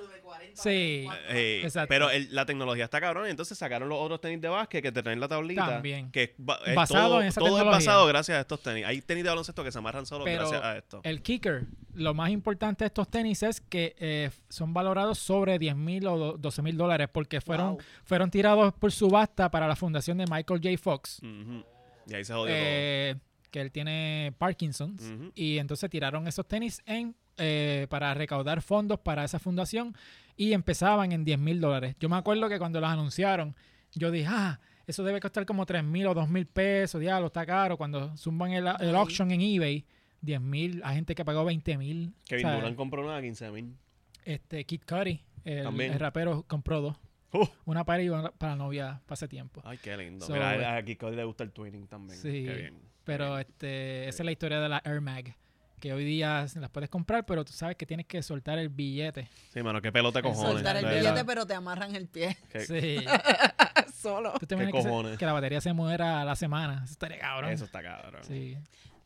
[0.63, 1.87] Sí, Eh, Exacto.
[1.89, 3.27] pero el- la tecnología está cabrón.
[3.27, 5.65] Entonces sacaron los otros tenis de básquet que te traen la tablita.
[5.67, 6.11] También.
[6.11, 8.85] Que es, ba- es Basado todo, en esa todo es basado gracias a estos tenis.
[8.85, 11.01] Hay tenis de baloncesto que se amarran solos Pero gracias a esto.
[11.03, 15.75] el kicker, lo más importante de estos tenis es que eh, son valorados sobre 10
[15.75, 17.81] mil o do- 12 mil dólares porque fueron, Wow.
[18.03, 20.77] fueron tirados por subasta para la fundación de Michael J.
[20.77, 21.19] Fox.
[21.23, 23.15] Y ahí se jodió eh,
[23.51, 25.03] que él tiene Parkinson's.
[25.35, 29.95] Y entonces tiraron esos tenis en eh, para recaudar fondos para esa fundación
[30.35, 31.95] y empezaban en 10 mil dólares.
[31.99, 33.55] Yo me acuerdo que cuando los anunciaron,
[33.93, 37.45] yo dije, ah, eso debe costar como 3 mil o 2 mil pesos, diablo, está
[37.45, 37.77] caro.
[37.77, 39.85] Cuando zumban el, el auction en eBay,
[40.21, 42.13] 10 mil, hay gente que pagó 20 mil.
[42.25, 43.75] Kevin Durant compró una a 15 mil.
[44.23, 46.97] Este, Kid Cudi, el, rapero, compró dos.
[47.33, 47.45] Uh.
[47.65, 49.61] Una para y una para la novia para ese tiempo.
[49.65, 50.25] Ay, qué lindo.
[50.25, 52.19] So, Mira, eh, a Kid Cudi le gusta el twinning también.
[52.19, 52.79] Sí, Qué bien.
[53.03, 55.35] Pero este, esa es la historia de la Air Mag.
[55.79, 59.29] Que hoy día las puedes comprar, pero tú sabes que tienes que soltar el billete.
[59.53, 60.53] Sí, mano, qué pelota de cojones.
[60.53, 62.35] Soltar el de billete, pero te amarran el pie.
[62.51, 63.05] Qué- Sí.
[64.01, 64.33] Solo.
[64.39, 65.17] ¿Tú te ¿Qué imaginas que, se- cojones?
[65.19, 66.81] que la batería se muera a la semana?
[66.83, 67.51] Eso estaría cabrón.
[67.51, 68.23] Eso está cabrón.
[68.23, 68.57] Sí.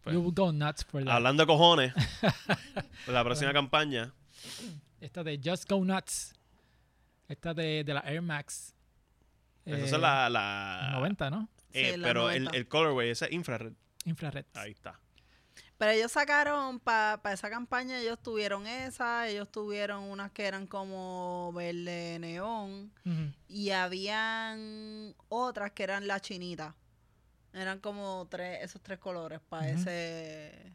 [0.01, 1.13] Pues- you will go nuts for that.
[1.13, 1.93] Hablando de cojones,
[3.07, 4.13] la próxima campaña.
[4.99, 6.33] Esta de Just Go Nuts.
[7.27, 8.73] Esta de, de la Air Max.
[9.65, 10.29] Esa Eh, es la.
[10.29, 11.49] la 90, ¿no?
[11.73, 12.57] eh, Sí, la pero el, 90.
[12.57, 13.73] el colorway, ese es infrared.
[14.05, 14.45] Infrared.
[14.53, 14.99] Ahí está.
[15.81, 21.51] Pero ellos sacaron, para esa campaña, ellos tuvieron esa, ellos tuvieron unas que eran como
[21.53, 22.91] verde neón,
[23.47, 26.75] y habían otras que eran la chinita.
[27.51, 30.71] Eran como tres, esos tres colores para ese...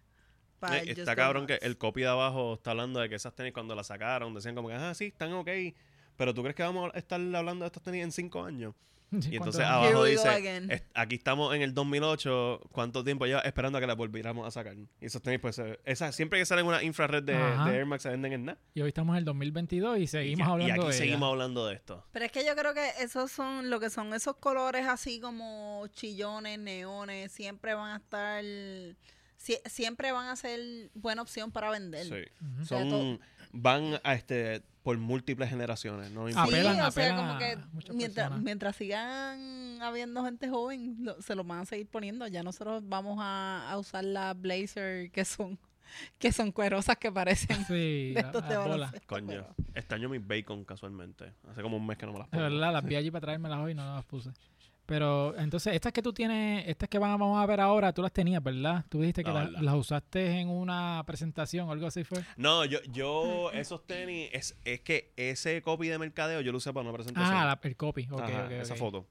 [0.58, 3.52] pa' Eh, está cabrón que el copy de abajo está hablando de que esas tenis
[3.52, 5.48] cuando las sacaron decían como que, ah, sí, están ok.
[6.16, 8.74] Pero tú crees que vamos a estar hablando de estas tenis en cinco años?
[9.12, 9.66] Y ¿cuánto entonces es?
[9.66, 10.70] abajo dice, again.
[10.70, 14.50] "Est- aquí estamos en el 2008, ¿cuánto tiempo lleva esperando a que las volviéramos a
[14.50, 14.74] sacar?
[14.76, 18.02] Y esos tenis, pues, eh, esas, siempre que salen una infrared de, de Air Max
[18.02, 18.58] se venden en nada.
[18.74, 21.28] Y hoy estamos en el 2022 y seguimos y, hablando y aquí de seguimos ella.
[21.32, 22.04] hablando de esto.
[22.12, 25.86] Pero es que yo creo que esos son lo que son esos colores así como
[25.92, 28.42] chillones, neones, siempre van a estar
[29.38, 30.58] sie- siempre van a ser
[30.94, 32.04] buena opción para vender.
[32.06, 32.64] Sí.
[32.64, 33.20] Sea, Son,
[33.52, 36.26] van a este por múltiples generaciones, ¿no?
[36.28, 36.42] Sí, importa.
[36.58, 37.52] Apelan, o sea, apelan como que
[37.90, 42.26] a mientras, mientras sigan habiendo gente joven, lo- se los van a seguir poniendo.
[42.28, 45.58] Ya nosotros vamos a, a usar las blazer que son
[46.18, 48.78] que son cuerosas que parecen Sí, de la- estos de las bolas.
[48.92, 51.32] baloncesto, Coño, este año mis bacon casualmente.
[51.50, 52.50] Hace como un mes que no me las De pongo.
[52.50, 54.30] verdad, las vi allí para traérmelas hoy y no las puse.
[54.86, 58.40] Pero entonces, estas que tú tienes, estas que vamos a ver ahora, tú las tenías,
[58.42, 58.84] ¿verdad?
[58.88, 59.60] Tú dijiste que No, la- ¿verdad?
[59.60, 62.22] las usaste en una presentación o algo así fue.
[62.36, 66.72] No, yo, yo esos tenis, es, es que ese copy de mercadeo yo lo usé
[66.72, 67.34] para una presentación.
[67.36, 68.06] Ah, la- el copy.
[68.10, 69.06] Ok, Ajá, ok, esa foto.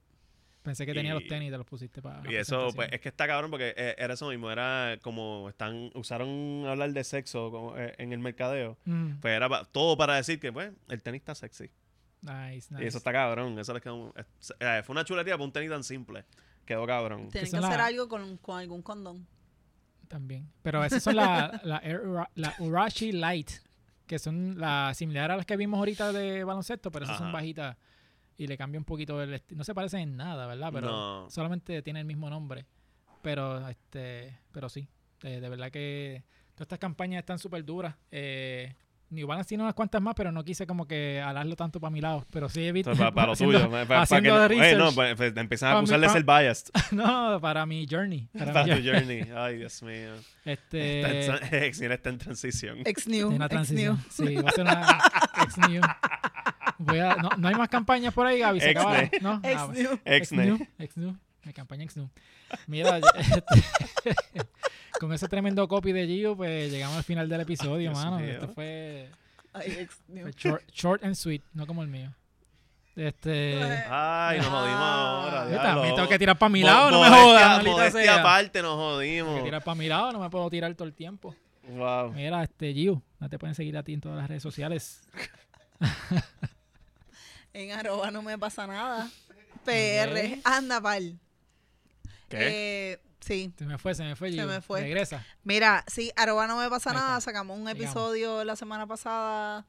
[0.63, 2.23] Pensé que tenía los tenis y te los pusiste para.
[2.32, 5.91] Y eso, pues, es que está cabrón porque eh, era eso mismo, era como están,
[5.93, 8.76] usaron hablar de sexo como, eh, en el mercadeo.
[8.86, 9.17] Mm.
[9.19, 11.69] Pues era pa- todo para decir que, pues, el tenis está sexy.
[12.26, 13.57] Nice, Y eso está cabrón.
[13.59, 16.26] Eso les quedó, es- eh, fue una chulería para un tenis tan simple.
[16.65, 17.30] Quedó cabrón.
[17.30, 19.28] Tienen que hacer algo con, con algún condón.
[20.07, 20.49] También.
[20.61, 21.82] Pero esas son las la,
[22.36, 23.51] la Urashi Light,
[24.07, 27.76] que son las similares a las que vimos ahorita de baloncesto, pero esas son bajitas
[28.38, 29.57] y le cambia un poquito el estilo.
[29.59, 30.69] No se parecen en nada, ¿verdad?
[30.73, 31.30] Pero No.
[31.30, 32.65] solamente tiene el mismo nombre.
[33.21, 34.88] Pero este pero sí,
[35.21, 36.23] de, de verdad que
[36.53, 37.95] todas estas campañas están súper duras.
[38.11, 38.76] Eh,
[39.12, 42.01] New Balance tiene unas cuantas más, pero no quise como que alarlo tanto para mi
[42.01, 42.26] lado.
[42.32, 42.91] Pero sí he visto.
[42.95, 43.72] Para, para lo haciendo- tuyo.
[43.72, 44.74] Para, para que no, research.
[44.74, 47.66] eh, no, pues, pues, empiezan a Pa' mi- acusar de pa- ser biased no, para
[47.66, 48.28] mi journey.
[48.38, 49.24] Para, para mi tu journey.
[49.36, 50.12] Ay, Dios mío.
[50.43, 52.78] Este, Está en- Exniel está en transición.
[52.86, 53.30] Ex new.
[53.30, 53.95] Una ex transición.
[54.18, 54.28] new.
[54.28, 54.99] Sí, va a ser una
[55.43, 55.82] ex new.
[56.78, 58.60] Voy a, no, no hay más campañas por ahí, Gaby.
[58.60, 59.10] Se Ex new.
[59.22, 59.39] ¿no?
[59.43, 59.99] Ex Ah, new.
[60.03, 60.68] ex new.
[60.80, 61.16] Ex new.
[61.46, 62.10] Mi campaña ex new.
[62.68, 63.43] Mira, este,
[65.00, 68.18] con ese tremendo copy de Gio, pues llegamos al final del episodio, Dios mano.
[68.20, 68.32] mío.
[68.34, 69.10] Esto fue,
[69.54, 69.88] Ay,
[70.38, 72.12] short, short and sweet, no como el mío.
[72.96, 73.62] Este.
[73.89, 75.50] Ay, nos jodimos ahora.
[75.52, 78.72] Yo también tengo que tirar para mi Mo- lado, no me jodas, Modestia aparte, nos
[78.72, 79.43] Tengo que jodimos.
[79.43, 81.36] tirar para mi lado, no me puedo tirar todo el tiempo.
[81.68, 82.12] Wow.
[82.14, 85.02] Mira, este Gio, no te pueden seguir a ti en todas las redes sociales.
[87.54, 89.10] En arroba no me pasa nada.
[89.64, 90.39] PR.
[90.43, 91.18] Anda, pal.
[92.38, 92.92] ¿Qué?
[92.94, 93.54] Eh, sí.
[93.58, 94.82] Se me fue, se me fue, Se me fue.
[94.82, 95.26] Regresa.
[95.44, 97.18] Mira, sí, arroba no me pasa Ahí nada.
[97.18, 97.32] está.
[97.32, 99.66] Sacamos un episodio la semana pasada.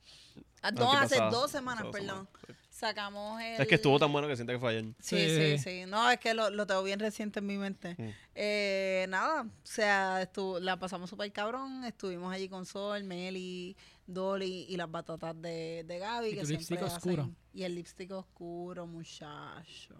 [0.62, 2.28] Ah, No, hace dos semanas, Dos perdón.
[2.32, 2.62] semanas.
[2.70, 3.58] Sacamos el...
[3.62, 4.84] Es que estuvo tan bueno que siento que fue ayer.
[5.00, 5.56] Sí, Sí.
[5.56, 5.84] sí, sí.
[5.86, 7.94] No, es que lo, lo tengo bien reciente en mi mente.
[7.96, 8.10] Mm.
[8.34, 11.84] Eh, nada, o sea, estu- la pasamos súper cabrón.
[11.84, 13.74] Estuvimos allí con Sol, Meli,
[14.06, 16.28] Dolly y las batatas de, de Gaby.
[16.28, 17.30] Y que tu siempre lipstick hacen- oscuro.
[17.54, 19.94] Y el lipstick oscuro, muchacho.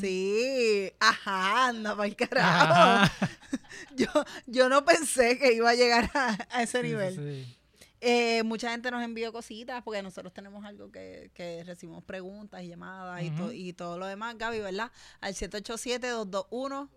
[0.00, 2.72] Sí, ajá, anda para el carajo.
[2.72, 3.12] Ajá.
[3.96, 4.06] Yo,
[4.46, 7.14] yo no pensé que iba a llegar a, a ese Sí, nivel.
[7.14, 7.58] sí.
[8.00, 12.68] Eh, mucha gente nos envió cositas porque nosotros tenemos algo que, que recibimos preguntas y
[12.68, 14.90] llamadas y, to- y todo lo demás, Gaby, ¿verdad?
[15.20, 16.88] Al 787-221.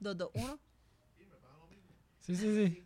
[0.00, 0.58] 221
[2.20, 2.84] Sí, sí, sí.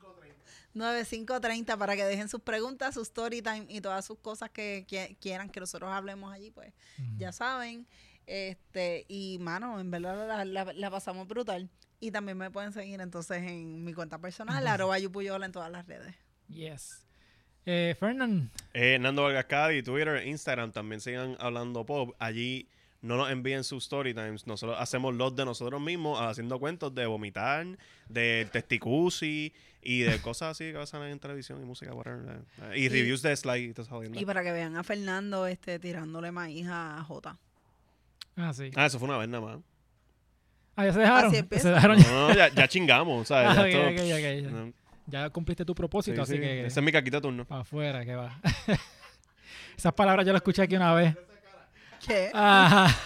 [0.74, 5.16] 9530 para que dejen sus preguntas, su story time y todas sus cosas que, que
[5.20, 6.72] quieran que nosotros hablemos allí, pues
[7.16, 7.86] ya saben.
[8.28, 11.70] Este, y mano, en verdad la, la- la pasamos brutal.
[12.00, 15.86] Y también me pueden seguir entonces en mi cuenta personal, arroba yupuyola en todas las
[15.86, 16.14] redes.
[16.48, 17.04] Yes.
[17.66, 22.14] Eh, Fernand, Eh, Nando Vargas Cadi, Twitter, Instagram, también sigan hablando pop.
[22.18, 22.68] Allí
[23.02, 24.46] no nos envíen sus story times.
[24.46, 27.66] Nosotros hacemos los de nosotros mismos haciendo cuentos de vomitar,
[28.08, 29.52] de testicusi
[29.82, 32.42] y de cosas así que pasan en televisión y música, whatever.
[32.62, 34.20] eh, Y, Y- reviews de Sly y.
[34.20, 37.38] Y para que vean a Fernando este tirándole maíz a Jota.
[38.38, 38.70] Ah, sí.
[38.74, 39.58] Ah, eso fue una vez nada más.
[40.76, 41.32] Ah, ya se dejaron.
[41.32, 41.98] Ya se dejaron.
[42.00, 43.48] No, no, ya, ya chingamos, ¿sabes?
[43.50, 44.50] Ah, Ya, todo- ya.
[44.50, 44.72] No,
[45.06, 46.40] Ya cumpliste tu sí, propósito, así sí.
[46.40, 47.44] que Ese es mi caquita turno.
[47.44, 48.38] para afuera que va.
[49.76, 51.14] Esas palabras yo las escuché aquí una vez.
[52.06, 52.30] ¿Qué?
[52.32, 52.96] Ajá.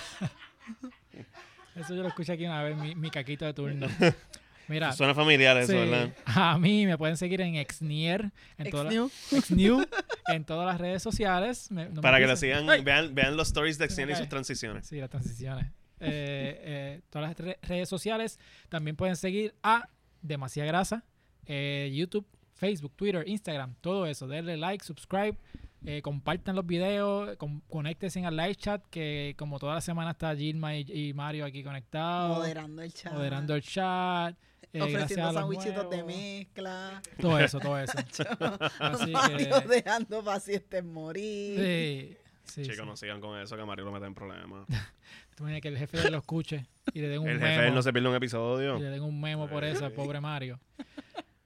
[1.75, 3.87] Eso yo lo escuché aquí una vez, mi, mi caquito de turno.
[4.69, 6.15] Mira, Suena familiar eso, sí, ¿verdad?
[6.25, 9.85] a mí me pueden seguir en Exnier, en, las- Ex-new.
[10.29, 11.71] En todas las redes sociales.
[11.71, 14.29] Me- no me Para que la sigan, vean, vean los stories de Xenia y sus
[14.29, 14.87] transiciones.
[14.87, 15.67] Sí, las transiciones.
[16.01, 18.39] Eh, eh, todas las re- redes sociales.
[18.69, 19.89] También pueden seguir a
[20.21, 21.05] Demasiada Grasa,
[21.47, 24.27] eh, YouTube, Facebook, Twitter, Instagram, todo eso.
[24.29, 25.37] Denle like, subscribe,
[25.85, 30.35] eh, compartan los videos, con, conéctense al live chat, que como toda la semana está
[30.37, 33.13] Gilma y, y Mario aquí conectados, Moderando el chat.
[33.13, 34.37] moderando el chat.
[34.73, 37.03] Eh, ofreciendo a los sandwichitos de mezcla.
[37.21, 37.93] Todo eso, todo eso.
[38.79, 41.59] Así Mario que- dejando pacientes morir.
[41.59, 42.87] Sí, sí, Chicos, sí.
[42.87, 44.67] no sigan con eso, que Mario lo mete en problemas.
[45.37, 47.55] Tú que el jefe lo escuche y le den un El memo.
[47.61, 48.79] jefe no se pierde un Y episodio.
[48.79, 50.61] le den un memo por eso al pobre Mario.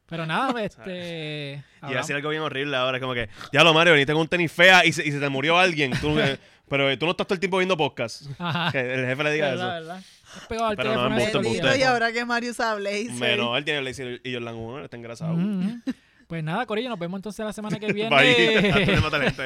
[0.06, 1.64] Pero nada, este.
[1.88, 4.28] Y decir algo bien horrible ahora, es como que, ya lo Mario, veniste con un
[4.28, 5.92] tenis fea y se, y se te murió alguien.
[6.00, 6.16] Tú,
[6.68, 8.22] pero eh, tú no estás todo el tiempo viendo podcast.
[8.38, 8.72] Ajá.
[8.72, 9.86] Que el jefe le diga ¿Verdad, eso.
[9.88, 10.02] verdad?
[10.48, 11.62] Pegado al Pero no, teléfono embuste, embuste.
[11.62, 13.12] Bendito, y ahora que Mario usa Blazer.
[13.12, 15.34] Menos él tiene el Lazy y Jordan 1, él está engrasado.
[15.34, 15.80] Ujú.
[16.26, 18.10] Pues nada, Corillo, nos vemos entonces la semana que viene.
[18.14, 18.84] Bye.
[18.84, 19.42] Tenemos talento.